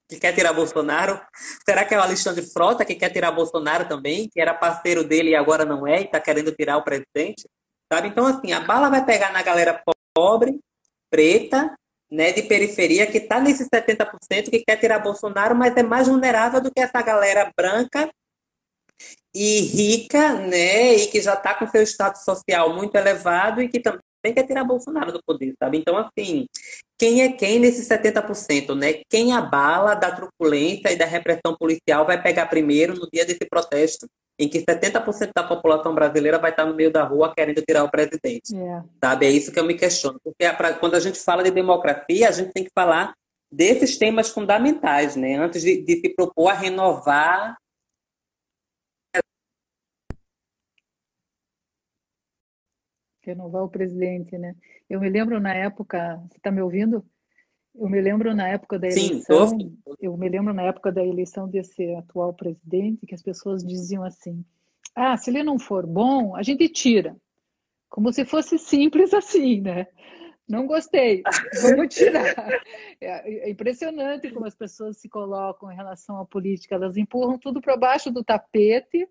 Que 0.08 0.20
quer 0.20 0.34
tirar 0.34 0.52
Bolsonaro? 0.52 1.20
Será 1.64 1.84
que 1.84 1.94
é 1.94 1.98
o 1.98 2.02
Alexandre 2.02 2.46
Frota 2.46 2.84
que 2.84 2.94
quer 2.94 3.10
tirar 3.10 3.32
Bolsonaro 3.32 3.88
também? 3.88 4.28
Que 4.28 4.40
era 4.40 4.54
parceiro 4.54 5.02
dele 5.02 5.30
e 5.30 5.34
agora 5.34 5.64
não 5.64 5.86
é 5.86 6.00
e 6.00 6.04
está 6.04 6.20
querendo 6.20 6.54
tirar 6.54 6.76
o 6.76 6.84
presidente? 6.84 7.48
Sabe? 7.92 8.08
Então, 8.08 8.26
assim, 8.26 8.52
a 8.52 8.60
bala 8.60 8.88
vai 8.88 9.04
pegar 9.04 9.32
na 9.32 9.42
galera 9.42 9.82
pobre, 10.14 10.60
preta, 11.10 11.74
né, 12.14 12.32
de 12.32 12.42
periferia, 12.42 13.06
que 13.06 13.18
está 13.18 13.40
nesses 13.40 13.68
70% 13.68 14.50
que 14.50 14.64
quer 14.64 14.76
tirar 14.76 15.00
Bolsonaro, 15.00 15.54
mas 15.54 15.76
é 15.76 15.82
mais 15.82 16.06
vulnerável 16.06 16.60
do 16.60 16.70
que 16.70 16.80
essa 16.80 17.02
galera 17.02 17.50
branca 17.56 18.08
e 19.34 19.60
rica, 19.60 20.34
né, 20.34 20.94
e 20.94 21.08
que 21.08 21.20
já 21.20 21.34
está 21.34 21.54
com 21.54 21.66
seu 21.66 21.82
status 21.82 22.22
social 22.22 22.72
muito 22.72 22.94
elevado 22.94 23.60
e 23.60 23.68
que 23.68 23.80
também 23.80 24.00
quer 24.32 24.46
tirar 24.46 24.64
Bolsonaro 24.64 25.12
do 25.12 25.20
poder, 25.26 25.52
sabe? 25.58 25.78
Então, 25.78 25.98
assim, 25.98 26.46
quem 26.98 27.22
é 27.22 27.32
quem 27.32 27.58
nesses 27.58 27.86
70%, 27.88 28.74
né? 28.74 29.02
Quem 29.10 29.32
abala 29.34 29.94
da 29.94 30.10
truculência 30.10 30.92
e 30.92 30.96
da 30.96 31.04
repressão 31.04 31.56
policial 31.58 32.06
vai 32.06 32.22
pegar 32.22 32.46
primeiro 32.46 32.94
no 32.94 33.08
dia 33.12 33.26
desse 33.26 33.44
protesto, 33.50 34.06
em 34.38 34.48
que 34.48 34.60
70% 34.60 35.30
da 35.34 35.44
população 35.44 35.94
brasileira 35.94 36.38
vai 36.38 36.50
estar 36.50 36.64
no 36.64 36.74
meio 36.74 36.90
da 36.90 37.04
rua 37.04 37.32
querendo 37.34 37.62
tirar 37.62 37.84
o 37.84 37.90
presidente, 37.90 38.54
yeah. 38.54 38.84
É. 38.84 39.06
sabe? 39.06 39.26
É 39.26 39.30
isso 39.30 39.52
que 39.52 39.60
eu 39.60 39.64
me 39.64 39.74
questiono, 39.74 40.18
porque 40.22 40.44
quando 40.80 40.94
a 40.94 41.00
gente 41.00 41.18
fala 41.18 41.42
de 41.42 41.50
democracia, 41.50 42.28
a 42.28 42.32
gente 42.32 42.52
tem 42.52 42.64
que 42.64 42.72
falar 42.74 43.14
desses 43.50 43.96
temas 43.96 44.30
fundamentais, 44.30 45.14
né? 45.14 45.36
Antes 45.36 45.62
de, 45.62 45.82
de 45.82 46.00
se 46.00 46.08
propor 46.14 46.48
a 46.48 46.54
renovar 46.54 47.56
renovar 53.22 53.62
o 53.62 53.70
presidente, 53.70 54.36
né? 54.36 54.54
Eu 54.88 55.00
me 55.00 55.08
lembro 55.08 55.40
na 55.40 55.54
época, 55.54 56.20
você 56.28 56.36
está 56.36 56.50
me 56.50 56.60
ouvindo? 56.60 57.04
Eu 57.74 57.88
me 57.88 58.00
lembro 58.00 58.34
na 58.34 58.48
época 58.48 58.78
da 58.78 58.88
eleição, 58.88 59.48
Sim, 59.48 59.76
eu 60.00 60.16
me 60.16 60.28
lembro 60.28 60.54
na 60.54 60.62
época 60.62 60.92
da 60.92 61.04
eleição 61.04 61.48
desse 61.48 61.94
atual 61.96 62.32
presidente 62.32 63.06
que 63.06 63.14
as 63.14 63.22
pessoas 63.22 63.64
diziam 63.64 64.04
assim: 64.04 64.44
"Ah, 64.94 65.16
se 65.16 65.30
ele 65.30 65.42
não 65.42 65.58
for 65.58 65.84
bom, 65.86 66.36
a 66.36 66.42
gente 66.42 66.68
tira". 66.68 67.16
Como 67.88 68.12
se 68.12 68.24
fosse 68.24 68.58
simples 68.58 69.12
assim, 69.12 69.60
né? 69.60 69.86
Não 70.48 70.66
gostei, 70.66 71.22
vamos 71.62 71.94
tirar. 71.94 72.34
É, 73.00 73.48
é 73.48 73.50
impressionante 73.50 74.30
como 74.30 74.46
as 74.46 74.54
pessoas 74.54 74.98
se 74.98 75.08
colocam 75.08 75.70
em 75.70 75.74
relação 75.74 76.20
à 76.20 76.24
política, 76.24 76.74
elas 76.74 76.96
empurram 76.96 77.38
tudo 77.38 77.60
para 77.60 77.76
baixo 77.76 78.10
do 78.10 78.22
tapete 78.22 79.08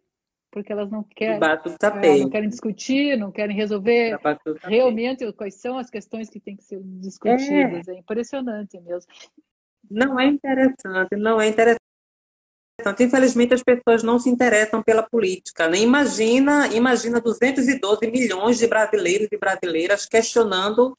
porque 0.54 0.72
elas 0.72 0.92
não 0.92 1.04
querem, 1.04 1.40
é, 1.42 2.18
não 2.20 2.30
querem 2.30 2.48
discutir, 2.48 3.18
não 3.18 3.32
querem 3.32 3.56
resolver 3.56 4.20
realmente 4.62 5.30
quais 5.34 5.56
são 5.56 5.80
as 5.80 5.90
questões 5.90 6.30
que 6.30 6.40
têm 6.40 6.56
que 6.56 6.64
ser 6.64 6.80
discutidas. 6.84 7.88
É, 7.88 7.94
é 7.94 7.98
impressionante 7.98 8.80
mesmo. 8.80 9.12
Não 9.90 10.20
é 10.20 10.28
interessante, 10.28 11.16
não 11.18 11.42
é 11.42 11.48
interessante. 11.48 11.80
Infelizmente 13.00 13.56
as 13.56 13.64
pessoas 13.64 14.04
não 14.04 14.20
se 14.20 14.30
interessam 14.30 14.84
pela 14.84 15.02
política. 15.02 15.68
Né? 15.68 15.80
Imagina, 15.80 16.68
imagina 16.68 17.20
212 17.20 18.12
milhões 18.12 18.60
de 18.60 18.68
brasileiros 18.68 19.30
e 19.32 19.38
brasileiras 19.38 20.06
questionando 20.06 20.96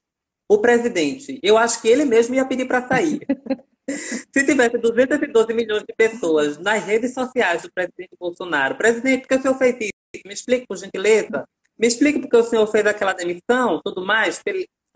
o 0.49 0.59
presidente. 0.59 1.39
Eu 1.45 1.57
acho 1.57 1.81
que 1.81 1.89
ele 1.89 2.05
mesmo 2.05 2.35
ia 2.35 2.45
pedir 2.45 2.67
para 2.67 2.87
sair. 2.89 3.21
Se 3.89 4.47
tivesse 4.47 4.79
212 4.79 5.53
milhões 5.53 5.83
de 5.83 5.95
pessoas 5.95 6.59
nas 6.59 6.83
redes 6.85 7.13
sociais 7.13 7.63
do 7.63 7.73
presidente 7.73 8.17
Bolsonaro, 8.19 8.77
presidente, 8.77 9.23
por 9.23 9.29
que 9.29 9.35
o 9.35 9.43
senhor 9.43 9.59
fez 9.59 9.77
isso? 9.77 10.23
Me 10.25 10.33
explique, 10.33 10.67
por 10.67 10.77
gentileza. 10.77 11.45
Me 11.79 11.87
explique 11.87 12.21
porque 12.21 12.37
o 12.37 12.45
senhor 12.45 12.67
fez 12.69 12.87
aquela 12.87 13.13
demissão, 13.13 13.81
tudo 13.85 14.05
mais, 14.05 14.41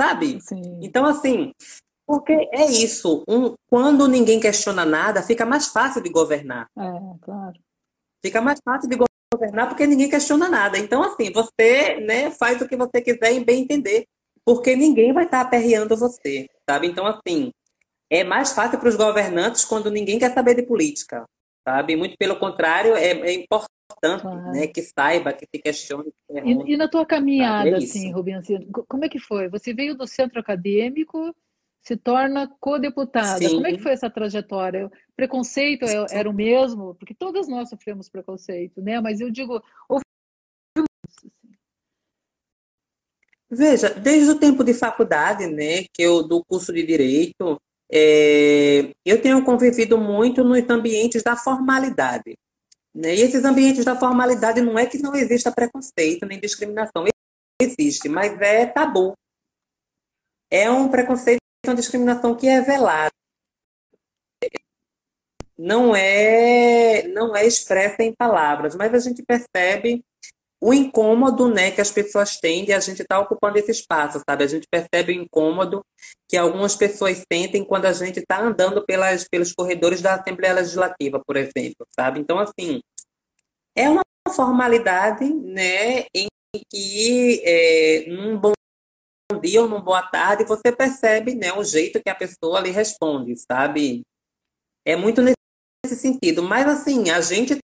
sabe? 0.00 0.40
Sim. 0.40 0.78
Então, 0.80 1.04
assim, 1.04 1.52
porque 2.06 2.32
é 2.32 2.64
isso. 2.64 3.22
Um, 3.28 3.54
quando 3.68 4.08
ninguém 4.08 4.40
questiona 4.40 4.84
nada, 4.84 5.22
fica 5.22 5.44
mais 5.44 5.68
fácil 5.68 6.02
de 6.02 6.08
governar. 6.08 6.66
É, 6.78 7.18
claro. 7.20 7.58
Fica 8.24 8.40
mais 8.40 8.60
fácil 8.64 8.88
de 8.88 8.96
governar 9.32 9.68
porque 9.68 9.86
ninguém 9.86 10.08
questiona 10.08 10.48
nada. 10.48 10.78
Então, 10.78 11.02
assim, 11.02 11.30
você 11.30 12.00
né, 12.00 12.30
faz 12.30 12.62
o 12.62 12.68
que 12.68 12.76
você 12.76 13.02
quiser 13.02 13.32
em 13.32 13.44
bem 13.44 13.62
entender, 13.62 14.06
porque 14.44 14.74
ninguém 14.74 15.12
vai 15.12 15.24
estar 15.24 15.42
aperreando 15.42 15.96
você, 15.96 16.46
sabe? 16.68 16.86
Então, 16.86 17.06
assim, 17.06 17.50
é 18.10 18.24
mais 18.24 18.52
fácil 18.52 18.78
para 18.78 18.88
os 18.88 18.96
governantes 18.96 19.64
quando 19.64 19.90
ninguém 19.90 20.18
quer 20.18 20.32
saber 20.32 20.54
de 20.54 20.62
política, 20.62 21.24
sabe? 21.66 21.96
Muito 21.96 22.16
pelo 22.16 22.38
contrário, 22.38 22.94
é, 22.94 23.10
é 23.10 23.32
importante 23.32 24.22
claro. 24.22 24.52
né, 24.52 24.66
que 24.66 24.82
saiba, 24.82 25.32
que 25.32 25.46
se 25.46 25.62
questione. 25.62 26.10
Que 26.30 26.38
e, 26.40 26.72
e, 26.74 26.76
na 26.76 26.88
tua 26.88 27.04
caminhada, 27.04 27.68
é 27.68 27.74
assim, 27.74 28.12
Rubens, 28.12 28.46
como 28.88 29.04
é 29.04 29.08
que 29.08 29.18
foi? 29.18 29.48
Você 29.48 29.74
veio 29.74 29.94
do 29.94 30.06
centro 30.06 30.40
acadêmico, 30.40 31.34
se 31.82 31.96
torna 31.96 32.48
co-deputada. 32.60 33.48
Como 33.48 33.66
é 33.66 33.72
que 33.72 33.82
foi 33.82 33.92
essa 33.92 34.10
trajetória? 34.10 34.86
O 34.86 34.90
preconceito 35.16 35.84
é, 35.84 36.06
era 36.10 36.28
o 36.28 36.34
mesmo? 36.34 36.94
Porque 36.94 37.14
todas 37.14 37.48
nós 37.48 37.70
sofremos 37.70 38.08
preconceito, 38.08 38.82
né? 38.82 39.00
Mas 39.00 39.20
eu 39.20 39.30
digo, 39.30 39.62
houve 39.88 40.04
assim. 41.06 41.30
Veja, 43.50 43.88
desde 43.88 44.30
o 44.30 44.38
tempo 44.38 44.62
de 44.62 44.74
faculdade, 44.74 45.46
né, 45.46 45.84
que 45.94 46.02
eu 46.02 46.22
do 46.22 46.44
curso 46.44 46.70
de 46.70 46.84
direito, 46.84 47.58
é, 47.90 48.92
eu 49.04 49.20
tenho 49.22 49.44
convivido 49.44 49.98
muito 49.98 50.44
nos 50.44 50.68
ambientes 50.68 51.22
da 51.22 51.36
formalidade. 51.36 52.36
Né? 52.94 53.14
E 53.14 53.20
esses 53.20 53.44
ambientes 53.44 53.84
da 53.84 53.96
formalidade 53.96 54.60
não 54.60 54.78
é 54.78 54.86
que 54.86 54.98
não 54.98 55.14
exista 55.14 55.52
preconceito 55.52 56.26
nem 56.26 56.40
discriminação, 56.40 57.04
existe, 57.60 58.08
mas 58.08 58.40
é 58.40 58.66
tabu. 58.66 59.14
É 60.50 60.70
um 60.70 60.88
preconceito, 60.88 61.40
uma 61.66 61.74
discriminação 61.74 62.34
que 62.34 62.48
é 62.48 62.60
velada. 62.60 63.12
Não 65.56 65.94
é, 65.94 67.08
não 67.08 67.34
é 67.34 67.44
expressa 67.44 68.02
em 68.02 68.14
palavras, 68.14 68.76
mas 68.76 68.94
a 68.94 68.98
gente 69.00 69.24
percebe 69.24 70.04
o 70.60 70.74
incômodo 70.74 71.48
né, 71.48 71.70
que 71.70 71.80
as 71.80 71.90
pessoas 71.90 72.38
têm 72.38 72.64
de 72.64 72.72
a 72.72 72.80
gente 72.80 73.02
estar 73.02 73.16
tá 73.16 73.20
ocupando 73.20 73.58
esse 73.58 73.70
espaço, 73.70 74.20
sabe? 74.28 74.44
A 74.44 74.46
gente 74.46 74.66
percebe 74.68 75.12
o 75.12 75.22
incômodo 75.22 75.84
que 76.28 76.36
algumas 76.36 76.74
pessoas 76.74 77.24
sentem 77.32 77.64
quando 77.64 77.86
a 77.86 77.92
gente 77.92 78.18
está 78.18 78.40
andando 78.40 78.84
pelas, 78.84 79.24
pelos 79.28 79.52
corredores 79.52 80.02
da 80.02 80.14
Assembleia 80.14 80.54
Legislativa, 80.54 81.22
por 81.24 81.36
exemplo, 81.36 81.86
sabe? 81.94 82.18
Então, 82.20 82.38
assim, 82.38 82.80
é 83.76 83.88
uma 83.88 84.02
formalidade 84.34 85.32
né, 85.32 86.06
em 86.14 86.26
que 86.70 87.42
é, 87.44 88.06
num 88.08 88.36
bom 88.36 88.52
dia 89.40 89.62
ou 89.62 89.68
num 89.68 89.80
boa 89.80 90.02
tarde 90.02 90.44
você 90.44 90.72
percebe 90.72 91.34
né, 91.34 91.52
o 91.52 91.62
jeito 91.62 92.02
que 92.02 92.10
a 92.10 92.14
pessoa 92.14 92.60
lhe 92.60 92.70
responde, 92.70 93.36
sabe? 93.36 94.02
É 94.84 94.96
muito 94.96 95.22
nesse 95.22 96.00
sentido. 96.00 96.42
Mas, 96.42 96.66
assim, 96.66 97.10
a 97.10 97.20
gente 97.20 97.58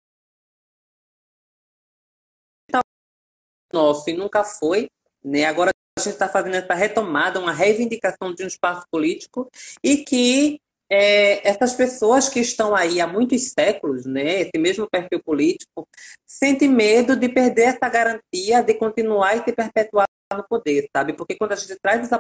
nosso 3.74 4.10
e 4.10 4.14
nunca 4.14 4.44
foi, 4.44 4.90
né? 5.24 5.46
Agora 5.46 5.72
a 5.98 6.02
gente 6.02 6.14
está 6.14 6.28
fazendo 6.28 6.56
essa 6.56 6.74
retomada, 6.74 7.40
uma 7.40 7.52
reivindicação 7.52 8.34
de 8.34 8.44
um 8.44 8.48
espaço 8.48 8.86
político 8.92 9.50
e 9.84 9.98
que 9.98 10.60
é, 10.90 11.48
essas 11.48 11.74
pessoas 11.74 12.28
que 12.28 12.42
estão 12.42 12.76
aí 12.76 13.00
há 13.00 13.08
muitos 13.08 13.52
séculos, 13.52 14.06
né, 14.06 14.42
esse 14.42 14.58
mesmo 14.58 14.90
perfil 14.90 15.24
político, 15.24 15.88
sentem 16.28 16.68
medo 16.68 17.16
de 17.16 17.30
perder 17.30 17.76
essa 17.76 17.88
garantia 17.88 18.62
de 18.62 18.74
continuar 18.74 19.38
e 19.38 19.44
se 19.44 19.54
perpetuar 19.54 20.06
no 20.34 20.46
poder, 20.48 20.90
sabe? 20.96 21.14
Porque 21.14 21.36
quando 21.36 21.54
a 21.54 21.56
gente 21.56 21.78
traz 21.82 22.02
essa 22.02 22.20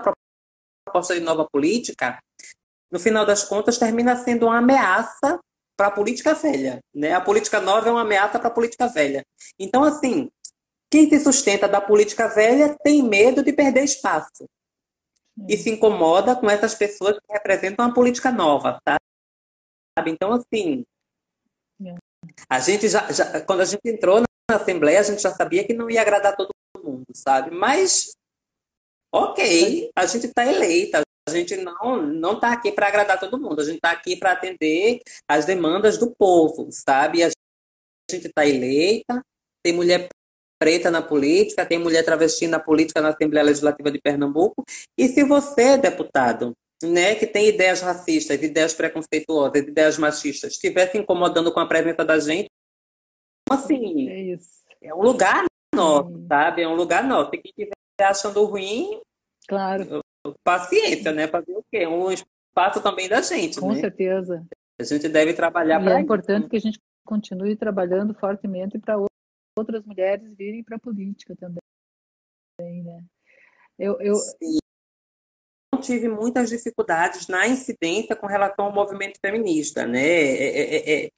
proposta 0.85 1.13
de 1.13 1.19
nova 1.19 1.45
política, 1.51 2.17
no 2.89 2.99
final 2.99 3.25
das 3.25 3.43
contas 3.43 3.77
termina 3.77 4.15
sendo 4.15 4.45
uma 4.45 4.57
ameaça 4.57 5.39
para 5.77 5.87
a 5.87 5.91
política 5.91 6.33
velha, 6.33 6.79
né? 6.93 7.13
A 7.13 7.21
política 7.21 7.59
nova 7.59 7.89
é 7.89 7.91
uma 7.91 8.01
ameaça 8.01 8.37
para 8.39 8.47
a 8.47 8.53
política 8.53 8.87
velha. 8.87 9.23
Então, 9.59 9.83
assim, 9.83 10.29
quem 10.91 11.10
se 11.10 11.21
sustenta 11.21 11.69
da 11.69 11.80
política 11.80 12.27
velha 12.27 12.77
tem 12.84 13.01
medo 13.01 13.41
de 13.41 13.54
perder 13.54 13.86
espaço. 13.86 14.45
E 15.47 15.58
se 15.58 15.69
incomoda 15.69 16.36
com 16.36 16.49
essas 16.49 16.75
pessoas 16.75 17.17
que 17.17 17.34
representam 17.34 17.86
a 17.86 17.93
política 17.93 18.30
nova, 18.30 18.77
sabe? 18.86 20.12
Então, 20.12 20.34
assim, 20.34 20.84
a 22.49 22.60
gente 22.60 22.89
já, 22.89 23.10
já, 23.12 23.41
quando 23.41 23.62
a 23.62 23.65
gente 23.65 23.82
entrou 23.86 24.19
na 24.19 24.58
Assembleia, 24.58 24.99
a 24.99 25.04
gente 25.04 25.21
já 25.21 25.32
sabia 25.32 25.65
que 25.65 25.73
não 25.73 25.89
ia 25.89 26.01
agradar 26.01 26.36
todo 26.36 26.51
mundo, 26.84 27.06
sabe? 27.15 27.51
Mas, 27.51 28.12
ok, 29.13 29.89
a 29.95 30.06
gente 30.06 30.27
está 30.27 30.45
eleita, 30.45 31.01
a 31.27 31.32
gente 31.32 31.56
não 31.56 32.01
não 32.01 32.34
está 32.34 32.51
aqui 32.51 32.71
para 32.71 32.88
agradar 32.88 33.17
todo 33.17 33.39
mundo, 33.39 33.62
a 33.62 33.63
gente 33.63 33.75
está 33.75 33.91
aqui 33.91 34.17
para 34.17 34.34
atender 34.34 34.99
as 35.25 35.45
demandas 35.45 35.97
do 35.97 36.13
povo, 36.13 36.67
sabe? 36.71 37.23
A 37.23 37.30
gente 38.12 38.27
está 38.27 38.45
eleita, 38.45 39.21
tem 39.63 39.73
mulher 39.73 40.10
preta 40.62 40.91
na 40.91 41.02
política, 41.02 41.65
tem 41.65 41.80
mulher 41.80 42.06
travesti 42.06 42.45
na 42.45 42.60
política 42.60 43.02
na 43.02 43.10
Assembleia 43.10 43.43
Legislativa 43.43 43.89
de 43.89 44.00
Pernambuco. 44.00 44.63
E 44.95 45.08
se 45.08 45.24
você, 45.24 45.76
deputado, 45.76 46.54
né, 46.84 47.15
que 47.15 47.26
tem 47.26 47.47
ideias 47.47 47.82
racistas, 47.82 48.39
ideias 48.43 48.71
preconceituosas, 48.71 49.63
ideias 49.63 49.97
machistas, 49.97 50.54
estivesse 50.54 51.00
incomodando 51.00 51.52
com 51.52 51.60
a 51.60 51.65
presença 51.65 52.06
da 52.06 52.19
gente, 52.19 52.47
assim, 53.50 54.08
é, 54.08 54.38
é 54.84 54.93
um 54.93 55.02
lugar 55.02 55.45
nosso, 55.74 56.13
Sim. 56.13 56.28
sabe? 56.28 56.62
É 56.62 56.67
um 56.67 56.76
lugar 56.76 57.04
nosso. 57.04 57.32
E 57.34 57.39
quem 57.39 57.50
estiver 57.50 57.74
achando 58.00 58.45
ruim, 58.45 59.02
claro. 59.47 60.02
paciência, 60.43 61.12
né? 61.12 61.28
Fazer 61.28 61.56
o 61.56 61.65
quê? 61.71 61.88
Um 61.88 62.12
espaço 62.12 62.84
também 62.84 63.10
da 63.10 63.19
gente, 63.24 63.60
Com 63.60 63.74
né? 63.74 63.80
certeza. 63.80 64.45
A 64.80 64.84
gente 64.84 65.10
deve 65.10 65.34
trabalhar 65.34 65.80
para. 65.80 65.97
É 65.97 66.02
importante 66.02 66.47
que 66.47 66.58
a 66.58 66.60
gente 66.60 66.80
continue 67.04 67.56
trabalhando 67.56 68.13
fortemente 68.13 68.78
para 68.78 68.97
outras 69.57 69.83
mulheres 69.85 70.33
virem 70.35 70.63
para 70.63 70.77
a 70.77 70.79
política 70.79 71.35
também, 71.35 72.83
né? 72.83 73.03
Eu, 73.77 73.99
eu... 73.99 74.15
tive 75.81 76.07
muitas 76.07 76.49
dificuldades 76.49 77.27
na 77.27 77.47
incidência 77.47 78.15
com 78.15 78.27
relação 78.27 78.65
ao 78.65 78.73
movimento 78.73 79.17
feminista, 79.19 79.85
né? 79.85 80.03
É, 80.03 80.43
é, 80.43 80.75
é, 80.75 81.05
é, 81.05 81.09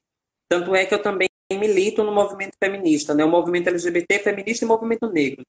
tanto 0.48 0.74
é 0.74 0.86
que 0.86 0.94
eu 0.94 1.02
também 1.02 1.28
milito 1.52 2.02
no 2.02 2.12
movimento 2.12 2.56
feminista, 2.62 3.14
né? 3.14 3.24
O 3.24 3.30
movimento 3.30 3.68
LGBT, 3.68 4.18
feminista 4.20 4.64
e 4.64 4.68
movimento 4.68 5.08
negro. 5.10 5.44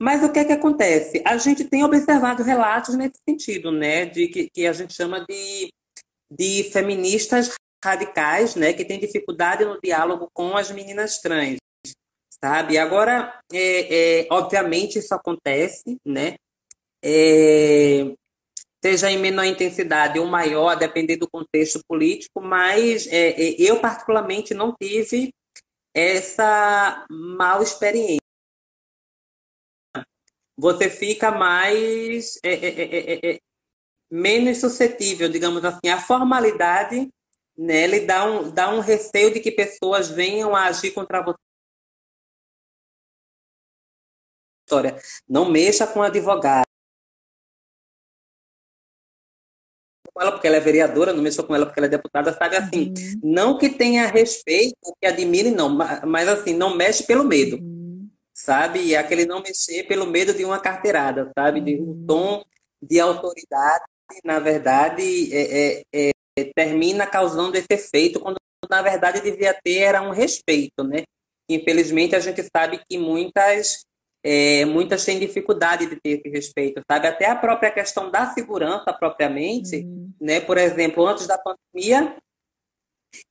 Mas 0.00 0.22
o 0.22 0.32
que 0.32 0.38
é 0.38 0.44
que 0.44 0.52
acontece? 0.52 1.22
A 1.26 1.36
gente 1.36 1.64
tem 1.64 1.84
observado 1.84 2.42
relatos 2.42 2.94
nesse 2.94 3.20
sentido, 3.28 3.70
né? 3.70 4.06
De 4.06 4.28
que, 4.28 4.48
que 4.48 4.66
a 4.66 4.72
gente 4.72 4.94
chama 4.94 5.26
de, 5.28 5.70
de 6.30 6.70
feministas 6.72 7.54
radicais, 7.84 8.54
né? 8.54 8.72
Que 8.72 8.84
têm 8.84 9.00
dificuldade 9.00 9.64
no 9.64 9.80
diálogo 9.80 10.28
com 10.32 10.56
as 10.56 10.70
meninas 10.70 11.18
trans 11.18 11.58
sabe? 12.42 12.76
Agora, 12.76 13.38
é, 13.52 14.22
é, 14.22 14.28
obviamente, 14.30 14.98
isso 14.98 15.14
acontece, 15.14 15.96
né? 16.04 16.34
É, 17.04 18.12
seja 18.84 19.10
em 19.10 19.18
menor 19.18 19.44
intensidade 19.44 20.18
ou 20.18 20.26
maior, 20.26 20.70
a 20.70 20.74
depender 20.74 21.16
do 21.16 21.30
contexto 21.30 21.80
político, 21.86 22.40
mas 22.40 23.06
é, 23.06 23.30
é, 23.30 23.54
eu, 23.58 23.80
particularmente, 23.80 24.54
não 24.54 24.74
tive 24.80 25.32
essa 25.94 27.06
mal 27.10 27.62
experiência. 27.62 28.18
Você 30.58 30.90
fica 30.90 31.30
mais. 31.30 32.38
É, 32.44 33.38
menos 34.10 34.58
suscetível, 34.58 35.26
digamos 35.30 35.64
assim, 35.64 35.88
a 35.88 35.98
formalidade 35.98 37.08
né, 37.56 37.84
ele 37.84 38.00
dá 38.00 38.24
um, 38.24 38.50
dá 38.50 38.68
um 38.68 38.80
receio 38.80 39.32
de 39.32 39.40
que 39.40 39.50
pessoas 39.50 40.10
venham 40.10 40.54
a 40.54 40.64
agir 40.64 40.90
contra 40.92 41.22
você 41.22 41.41
história. 44.72 44.96
Não 45.28 45.50
mexa 45.50 45.86
com 45.86 46.02
advogado. 46.02 46.64
com 50.14 50.20
ela 50.20 50.32
porque 50.32 50.46
ela 50.46 50.56
é 50.56 50.60
vereadora, 50.60 51.14
não 51.14 51.22
mexa 51.22 51.42
com 51.42 51.54
ela 51.54 51.64
porque 51.64 51.80
ela 51.80 51.86
é 51.86 51.90
deputada, 51.90 52.34
sabe 52.34 52.54
assim, 52.54 52.88
uhum. 52.88 53.20
não 53.22 53.56
que 53.56 53.70
tenha 53.70 54.06
respeito, 54.06 54.76
que 55.00 55.06
admire, 55.06 55.50
não, 55.50 55.70
mas 55.70 56.28
assim, 56.28 56.52
não 56.52 56.76
mexe 56.76 57.06
pelo 57.06 57.24
medo, 57.24 57.56
uhum. 57.56 58.10
sabe? 58.34 58.80
E 58.80 58.94
é 58.94 58.98
aquele 58.98 59.24
não 59.24 59.40
mexer 59.40 59.84
pelo 59.84 60.06
medo 60.06 60.34
de 60.34 60.44
uma 60.44 60.60
carteirada, 60.60 61.32
sabe? 61.34 61.62
De 61.62 61.80
um 61.80 61.84
uhum. 61.84 62.06
tom 62.06 62.44
de 62.82 63.00
autoridade, 63.00 63.84
na 64.22 64.38
verdade, 64.38 65.34
é, 65.34 65.80
é, 65.94 66.12
é, 66.38 66.44
termina 66.54 67.06
causando 67.06 67.56
esse 67.56 67.68
efeito, 67.70 68.20
quando 68.20 68.36
na 68.68 68.82
verdade 68.82 69.22
devia 69.22 69.58
ter 69.64 69.78
era 69.78 70.02
um 70.02 70.10
respeito, 70.10 70.84
né? 70.84 71.04
Infelizmente 71.48 72.14
a 72.14 72.20
gente 72.20 72.42
sabe 72.54 72.82
que 72.86 72.98
muitas 72.98 73.86
é, 74.24 74.64
muitas 74.64 75.04
têm 75.04 75.18
dificuldade 75.18 75.86
de 75.86 75.96
ter 75.96 76.20
esse 76.20 76.28
respeito, 76.28 76.80
sabe? 76.90 77.08
Até 77.08 77.26
a 77.26 77.36
própria 77.36 77.70
questão 77.70 78.10
da 78.10 78.26
segurança 78.32 78.92
propriamente, 78.92 79.76
uhum. 79.76 80.10
né? 80.20 80.40
Por 80.40 80.58
exemplo, 80.58 81.06
antes 81.06 81.26
da 81.26 81.38
pandemia, 81.38 82.16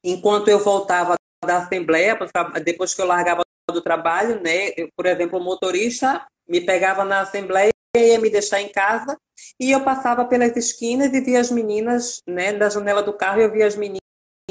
enquanto 0.03 0.49
eu 0.49 0.59
voltava 0.59 1.15
da 1.43 1.57
Assembleia, 1.57 2.17
depois 2.63 2.93
que 2.93 3.01
eu 3.01 3.07
largava 3.07 3.43
do 3.71 3.81
trabalho, 3.81 4.41
né? 4.41 4.71
Eu, 4.75 4.89
por 4.95 5.05
exemplo, 5.05 5.39
o 5.39 5.43
motorista 5.43 6.25
me 6.47 6.61
pegava 6.61 7.05
na 7.05 7.21
Assembleia 7.21 7.71
ia 7.99 8.19
me 8.19 8.29
deixar 8.29 8.61
em 8.61 8.69
casa 8.69 9.17
e 9.59 9.71
eu 9.71 9.83
passava 9.83 10.25
pelas 10.25 10.55
esquinas 10.55 11.13
e 11.13 11.21
via 11.21 11.39
as 11.39 11.51
meninas, 11.51 12.21
né, 12.27 12.53
da 12.53 12.69
janela 12.69 13.03
do 13.03 13.13
carro, 13.13 13.41
eu 13.41 13.51
via 13.51 13.67
as 13.67 13.75
meninas 13.75 14.00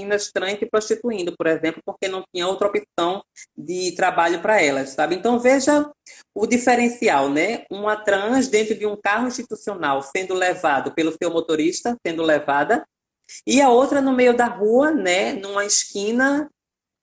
meninas 0.01 0.31
trans 0.33 0.59
se 0.59 0.67
prostituindo, 0.67 1.35
por 1.37 1.47
exemplo, 1.47 1.81
porque 1.85 2.09
não 2.09 2.25
tinha 2.33 2.47
outra 2.47 2.69
opção 2.69 3.23
de 3.57 3.93
trabalho 3.93 4.41
para 4.41 4.61
elas, 4.61 4.91
sabe? 4.91 5.15
Então 5.15 5.39
veja 5.39 5.89
o 6.35 6.47
diferencial, 6.47 7.29
né? 7.29 7.65
Uma 7.71 7.97
trans 7.97 8.49
dentro 8.49 8.75
de 8.75 8.87
um 8.87 8.97
carro 8.97 9.29
institucional 9.29 10.03
sendo 10.03 10.35
levado 10.35 10.93
pelo 10.93 11.13
seu 11.13 11.31
motorista, 11.31 11.97
sendo 12.07 12.23
levada, 12.23 12.85
e 13.47 13.61
a 13.61 13.69
outra 13.69 14.01
no 14.01 14.13
meio 14.13 14.37
da 14.37 14.47
rua, 14.47 14.91
né, 14.91 15.35
numa 15.35 15.65
esquina 15.65 16.51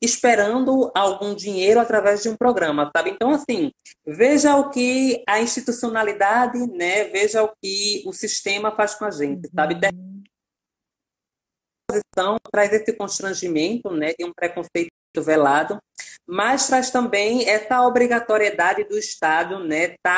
esperando 0.01 0.91
algum 0.93 1.33
dinheiro 1.33 1.79
através 1.79 2.21
de 2.21 2.29
um 2.29 2.36
programa, 2.36 2.91
sabe? 2.95 3.12
Então, 3.12 3.31
assim, 3.31 3.71
veja 4.05 4.55
o 4.55 4.69
que 4.69 5.23
a 5.27 5.41
institucionalidade, 5.41 6.60
né? 6.67 7.05
Veja 7.05 7.43
o 7.43 7.51
que 7.62 8.03
o 8.05 8.13
sistema 8.13 8.75
faz 8.75 8.93
com 8.93 9.05
a 9.05 9.12
gente, 9.12 9.49
sabe? 9.55 9.75
Traz 12.52 12.73
esse 12.73 12.93
constrangimento 12.93 13.91
né, 13.91 14.13
de 14.17 14.26
um 14.26 14.34
preconceito 14.34 14.91
velado, 15.17 15.80
mas 16.28 16.67
traz 16.67 16.91
também 16.91 17.47
essa 17.47 17.82
obrigatoriedade 17.86 18.84
do 18.84 18.97
Estado 18.97 19.60
né, 19.63 19.95
tá 20.04 20.17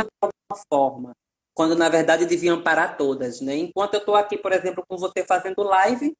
de 0.00 0.06
alguma 0.20 0.64
forma, 0.72 1.12
quando 1.54 1.76
na 1.76 1.88
verdade 1.88 2.26
deviam 2.26 2.62
parar 2.62 2.96
todas. 2.96 3.40
Né? 3.40 3.56
Enquanto 3.56 3.94
eu 3.94 4.00
estou 4.00 4.16
aqui, 4.16 4.38
por 4.38 4.52
exemplo, 4.52 4.84
com 4.88 4.96
você 4.96 5.24
fazendo 5.24 5.62
live, 5.62 6.14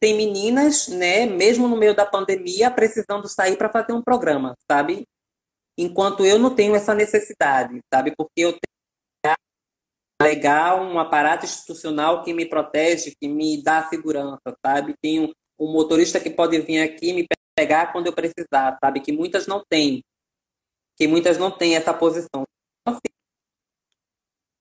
tem 0.00 0.14
meninas, 0.16 0.88
né, 0.88 1.26
mesmo 1.26 1.66
no 1.66 1.76
meio 1.76 1.94
da 1.94 2.04
pandemia, 2.04 2.70
precisando 2.70 3.28
sair 3.28 3.56
para 3.56 3.70
fazer 3.70 3.92
um 3.92 4.02
programa, 4.02 4.54
sabe? 4.70 5.06
Enquanto 5.76 6.24
eu 6.24 6.38
não 6.38 6.54
tenho 6.54 6.74
essa 6.74 6.94
necessidade, 6.94 7.80
sabe? 7.92 8.14
Porque 8.16 8.40
eu 8.40 8.58
legal, 10.24 10.82
um 10.82 10.98
aparato 10.98 11.44
institucional 11.44 12.22
que 12.22 12.32
me 12.32 12.46
protege, 12.46 13.14
que 13.20 13.28
me 13.28 13.62
dá 13.62 13.86
segurança, 13.88 14.56
sabe? 14.64 14.94
Tem 15.00 15.20
um, 15.20 15.32
um 15.58 15.72
motorista 15.72 16.18
que 16.18 16.30
pode 16.30 16.58
vir 16.60 16.80
aqui 16.80 17.12
me 17.12 17.26
pegar 17.56 17.92
quando 17.92 18.06
eu 18.06 18.12
precisar, 18.12 18.78
sabe? 18.82 19.00
Que 19.00 19.12
muitas 19.12 19.46
não 19.46 19.62
têm. 19.68 20.02
que 20.96 21.06
muitas 21.06 21.38
não 21.38 21.50
têm 21.50 21.76
essa 21.76 21.92
posição. 21.92 22.44
Então, 22.80 22.94
assim, 22.94 23.14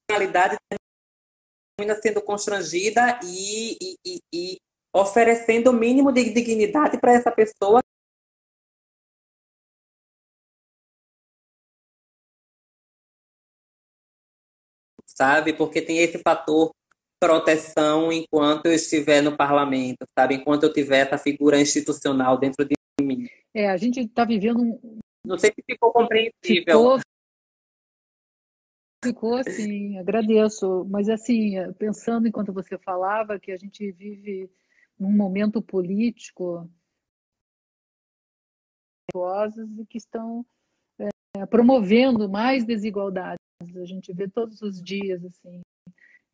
a 0.10 0.14
realidade 0.14 0.58
termina 1.78 2.00
sendo 2.02 2.22
constrangida 2.22 3.20
e, 3.24 3.78
e, 3.82 3.96
e, 4.06 4.20
e 4.34 4.58
oferecendo 4.94 5.70
o 5.70 5.74
mínimo 5.74 6.12
de 6.12 6.32
dignidade 6.32 7.00
para 7.00 7.14
essa 7.14 7.32
pessoa 7.32 7.82
sabe? 15.16 15.54
Porque 15.54 15.82
tem 15.82 16.00
esse 16.00 16.20
fator 16.20 16.72
proteção 17.20 18.12
enquanto 18.12 18.66
eu 18.66 18.74
estiver 18.74 19.22
no 19.22 19.38
parlamento, 19.38 20.06
sabe? 20.18 20.36
Enquanto 20.36 20.64
eu 20.64 20.74
tiver 20.74 21.08
essa 21.08 21.18
figura 21.18 21.60
institucional 21.60 22.38
dentro 22.38 22.66
de 22.66 22.76
mim. 23.02 23.28
É, 23.54 23.70
a 23.70 23.78
gente 23.78 24.02
está 24.02 24.26
vivendo 24.26 24.62
um. 24.62 25.00
Não 25.26 25.38
sei 25.38 25.52
se 25.56 25.64
ficou 25.66 25.94
compreensível. 25.94 26.40
Ficou, 26.44 27.00
ficou 29.06 29.36
assim, 29.36 29.98
agradeço. 29.98 30.86
Mas 30.90 31.08
assim, 31.08 31.54
pensando 31.80 32.28
enquanto 32.28 32.52
você 32.52 32.78
falava 32.78 33.40
que 33.40 33.54
a 33.54 33.58
gente 33.58 33.90
vive 33.94 34.50
num 35.00 35.12
momento 35.12 35.62
político 35.62 36.70
e 39.16 39.86
que 39.86 39.98
estão 39.98 40.46
é, 41.00 41.46
promovendo 41.46 42.28
mais 42.28 42.66
desigualdades. 42.66 43.43
A 43.78 43.86
gente 43.86 44.14
vê 44.14 44.28
todos 44.28 44.62
os 44.62 44.82
dias 44.82 45.24
assim 45.26 45.62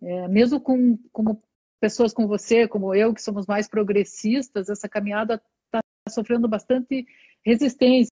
é, 0.02 0.28
mesmo 0.28 0.60
com 0.60 0.98
como 1.12 1.42
pessoas 1.80 2.14
como 2.14 2.28
você, 2.28 2.68
como 2.68 2.94
eu, 2.94 3.14
que 3.14 3.22
somos 3.22 3.46
mais 3.48 3.68
progressistas, 3.68 4.70
essa 4.70 4.90
caminhada 4.90 5.42
está 5.66 5.82
sofrendo 6.10 6.48
bastante 6.48 7.06
resistência. 7.44 8.10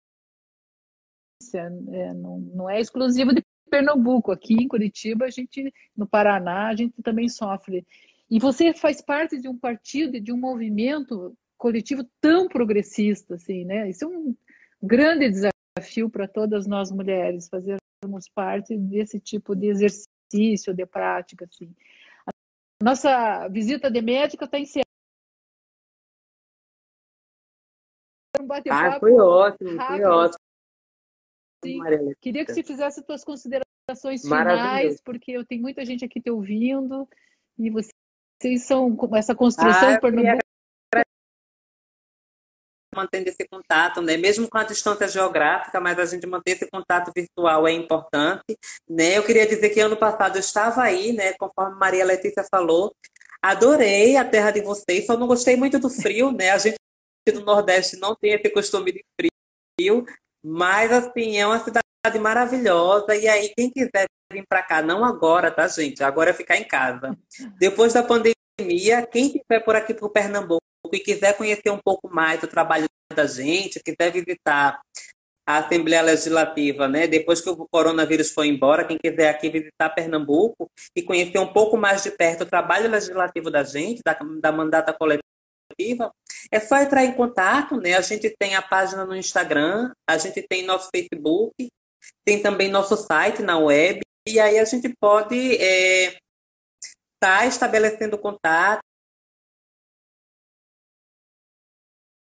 É, 1.54 2.14
não, 2.14 2.40
não 2.40 2.70
é 2.70 2.80
exclusivo 2.80 3.34
de 3.34 3.44
Pernambuco. 3.70 4.32
Aqui 4.32 4.54
em 4.54 4.68
Curitiba, 4.68 5.26
a 5.26 5.30
gente, 5.30 5.74
no 5.96 6.08
Paraná, 6.08 6.70
a 6.70 6.76
gente 6.76 7.02
também 7.04 7.28
sofre. 7.28 7.86
E 8.30 8.40
você 8.40 8.74
faz 8.74 9.02
parte 9.02 9.40
de 9.40 9.48
um 9.48 9.58
partido, 9.58 10.20
de 10.20 10.32
um 10.32 10.38
movimento 10.38 11.36
coletivo 11.58 12.04
tão 12.20 12.48
progressista, 12.48 13.36
assim, 13.36 13.66
né? 13.66 13.90
Isso 13.90 14.06
é 14.06 14.08
um 14.08 14.36
grande 14.82 15.30
desafio 15.30 16.10
para 16.10 16.28
todas 16.28 16.66
nós 16.66 16.92
mulheres, 16.92 17.50
fazermos 18.02 18.28
parte 18.30 18.76
desse 18.76 19.20
tipo 19.20 19.56
de 19.56 19.68
exercício 19.68 20.74
de 20.74 20.86
prática, 20.86 21.46
assim. 21.46 21.74
A 22.28 22.84
nossa 22.84 23.48
visita 23.48 23.92
de 23.92 24.02
médica 24.02 24.46
está 24.46 24.60
encerrada. 24.60 24.88
Um 28.40 28.48
ah, 28.72 29.00
foi 29.00 29.14
ótimo, 29.14 29.78
rápido, 29.78 29.98
foi 29.98 30.04
ótimo. 30.04 30.40
Assim. 31.64 32.14
Queria 32.20 32.44
que 32.44 32.54
você 32.54 32.64
fizesse 32.64 33.04
suas 33.06 33.24
considerações 33.24 34.24
finais, 34.24 35.00
porque 35.02 35.32
eu 35.32 35.46
tenho 35.46 35.62
muita 35.62 35.86
gente 35.86 36.04
aqui 36.04 36.20
te 36.20 36.32
ouvindo 36.32 37.08
e 37.58 37.70
vocês 37.70 38.64
são 38.64 38.98
essa 39.16 39.36
construção 39.36 39.90
ah, 39.90 40.00
mantendo 42.96 43.30
esse 43.30 43.48
contato, 43.48 44.02
né? 44.02 44.18
Mesmo 44.18 44.50
com 44.50 44.58
a 44.58 44.64
distância 44.64 45.08
geográfica, 45.08 45.80
mas 45.80 45.98
a 45.98 46.06
gente 46.06 46.28
manter 46.28 46.52
esse 46.52 46.70
contato 46.70 47.12
virtual 47.16 47.68
é 47.68 47.72
importante, 47.72 48.58
né? 48.90 49.18
Eu 49.18 49.24
queria 49.24 49.48
dizer 49.48 49.70
que 49.70 49.80
ano 49.80 49.98
passado 49.98 50.36
eu 50.36 50.40
estava 50.40 50.84
aí, 50.84 51.14
né? 51.14 51.34
Conforme 51.34 51.78
Maria 51.78 52.06
Letícia 52.06 52.44
falou, 52.50 52.94
adorei 53.42 54.18
a 54.18 54.26
terra 54.26 54.52
de 54.52 54.62
vocês, 54.62 55.06
só 55.06 55.18
não 55.18 55.28
gostei 55.28 55.56
muito 55.56 55.80
do 55.80 55.90
frio, 55.90 56.32
né? 56.32 56.52
A 56.52 56.58
gente 56.58 56.78
do 57.32 57.46
Nordeste 57.46 57.98
não 57.98 58.16
tem 58.16 58.34
esse 58.34 58.50
costume 58.50 58.92
de 58.92 59.06
frio, 59.20 60.06
mas 60.44 60.92
assim 60.92 61.38
é 61.38 61.46
uma 61.46 61.60
cidade 61.60 61.86
maravilhosa 62.20 63.16
e 63.16 63.28
aí 63.28 63.54
quem 63.56 63.70
quiser 63.70 64.08
vir 64.32 64.46
para 64.48 64.64
cá, 64.64 64.82
não 64.82 65.06
agora, 65.06 65.52
tá 65.52 65.68
gente? 65.68 66.04
Agora 66.04 66.32
é 66.32 66.34
ficar 66.34 66.58
em 66.58 66.64
casa. 66.64 67.18
Depois 67.60 67.94
da 67.94 68.02
pandemia, 68.02 69.06
quem 69.06 69.28
estiver 69.28 69.60
por 69.60 69.76
aqui 69.76 69.94
por 69.94 70.10
Pernambuco 70.10 70.62
e 70.96 71.00
quiser 71.00 71.38
conhecer 71.38 71.70
um 71.70 71.80
pouco 71.80 72.10
mais 72.10 72.40
do 72.40 72.48
trabalho 72.48 72.88
da 73.14 73.26
gente, 73.26 73.82
quiser 73.84 74.12
visitar 74.12 74.80
a 75.46 75.58
Assembleia 75.58 76.02
Legislativa, 76.02 76.88
né? 76.88 77.08
Depois 77.08 77.42
que 77.42 77.50
o 77.50 77.68
coronavírus 77.70 78.32
foi 78.32 78.48
embora, 78.48 78.86
quem 78.86 78.98
quiser 78.98 79.30
aqui 79.30 79.50
visitar 79.50 79.90
Pernambuco 79.90 80.70
e 80.96 81.02
conhecer 81.02 81.40
um 81.40 81.52
pouco 81.52 81.78
mais 81.78 82.04
de 82.04 82.12
perto 82.12 82.44
o 82.44 82.46
trabalho 82.46 82.90
legislativo 82.90 83.50
da 83.50 83.64
gente, 83.64 84.02
da, 84.04 84.18
da 84.40 84.52
mandata 84.52 84.94
coletiva, 84.94 86.12
é 86.52 86.60
só 86.60 86.78
entrar 86.78 87.04
em 87.04 87.14
contato, 87.14 87.78
né? 87.78 87.96
A 87.96 88.02
gente 88.02 88.34
tem 88.38 88.56
a 88.56 88.62
página 88.62 89.06
no 89.06 89.16
Instagram, 89.16 89.92
a 90.08 90.18
gente 90.18 90.42
tem 90.48 90.64
nosso 90.64 90.90
Facebook, 90.94 91.54
tem 92.26 92.42
também 92.42 92.70
nosso 92.70 92.96
site 92.96 93.42
na 93.42 93.58
web, 93.58 94.02
e 94.28 94.40
aí 94.40 94.60
a 94.60 94.66
gente 94.66 94.94
pode 95.00 95.36
estar 95.36 95.64
é, 95.66 96.18
tá 97.20 97.46
estabelecendo 97.46 98.18
contato, 98.18 98.82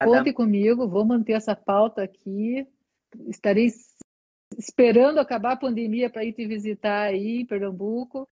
Conte 0.03 0.33
comigo, 0.33 0.89
vou 0.89 1.05
manter 1.05 1.33
essa 1.33 1.57
pauta 1.57 2.03
aqui. 2.03 2.67
Estarei 3.27 3.69
esperando 4.57 5.19
acabar 5.19 5.53
a 5.53 5.57
pandemia 5.57 6.09
para 6.09 6.25
ir 6.25 6.33
te 6.33 6.47
visitar 6.47 7.03
aí 7.03 7.41
em 7.41 7.47
Pernambuco. 7.47 8.29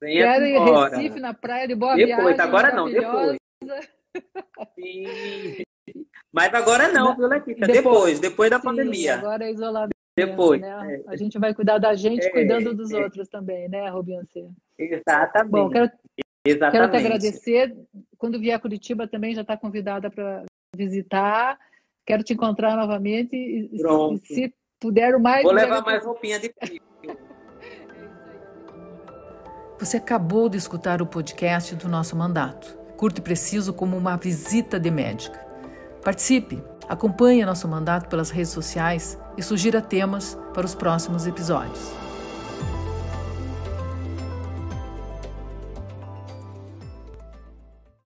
Venha 0.00 0.24
Quero 0.24 0.46
ir 0.46 0.56
em 0.56 0.90
Recife, 0.90 1.20
na 1.20 1.34
praia 1.34 1.66
de 1.66 1.74
Boa 1.74 1.96
depois, 1.96 2.36
Viagem. 2.36 2.40
Agora 2.40 2.74
não, 2.74 2.90
depois. 2.90 3.38
Sim. 4.74 5.62
Mas 6.32 6.52
agora 6.54 6.88
não, 6.92 7.16
viu, 7.16 7.26
Letícia? 7.26 7.66
Depois, 7.66 7.74
depois, 7.74 8.20
depois 8.20 8.50
da 8.50 8.58
sim, 8.58 8.64
pandemia. 8.64 9.14
Agora 9.16 9.44
é 9.44 9.52
isolamento. 9.52 9.94
Depois. 10.16 10.60
Né? 10.60 11.02
É. 11.06 11.10
A 11.10 11.16
gente 11.16 11.38
vai 11.38 11.54
cuidar 11.54 11.78
da 11.78 11.94
gente, 11.94 12.26
é, 12.26 12.30
cuidando 12.30 12.74
dos 12.74 12.90
é. 12.92 13.02
outros 13.02 13.28
também, 13.28 13.68
né, 13.68 13.88
Rubiancê? 13.88 14.48
Exatamente. 14.78 15.50
Bom, 15.50 15.70
quero 15.70 15.90
Exatamente. 16.44 16.72
Quero 16.72 16.90
te 16.90 16.96
agradecer. 16.96 17.76
Quando 18.18 18.38
vier 18.38 18.54
a 18.54 18.58
Curitiba 18.58 19.08
também 19.08 19.34
já 19.34 19.40
está 19.40 19.56
convidada 19.56 20.10
para 20.10 20.44
visitar. 20.76 21.58
Quero 22.04 22.22
te 22.22 22.34
encontrar 22.34 22.76
novamente. 22.76 23.34
E, 23.34 23.78
Pronto. 23.78 24.20
se 24.26 24.54
puder 24.78 25.14
o 25.14 25.20
mais. 25.20 25.42
Vou 25.42 25.52
levar 25.52 25.82
mais 25.82 26.04
roupinha 26.04 26.38
de 26.38 26.52
frio. 26.52 26.82
Você 29.78 29.96
acabou 29.96 30.48
de 30.48 30.56
escutar 30.56 31.02
o 31.02 31.06
podcast 31.06 31.74
do 31.74 31.88
nosso 31.88 32.14
mandato. 32.14 32.78
Curto 32.96 33.18
e 33.18 33.22
preciso 33.22 33.72
como 33.72 33.96
uma 33.96 34.16
visita 34.16 34.78
de 34.78 34.90
médica. 34.90 35.38
Participe, 36.02 36.62
acompanhe 36.88 37.44
nosso 37.44 37.66
mandato 37.66 38.08
pelas 38.08 38.30
redes 38.30 38.52
sociais 38.52 39.18
e 39.36 39.42
sugira 39.42 39.82
temas 39.82 40.38
para 40.54 40.64
os 40.64 40.74
próximos 40.74 41.26
episódios. 41.26 41.92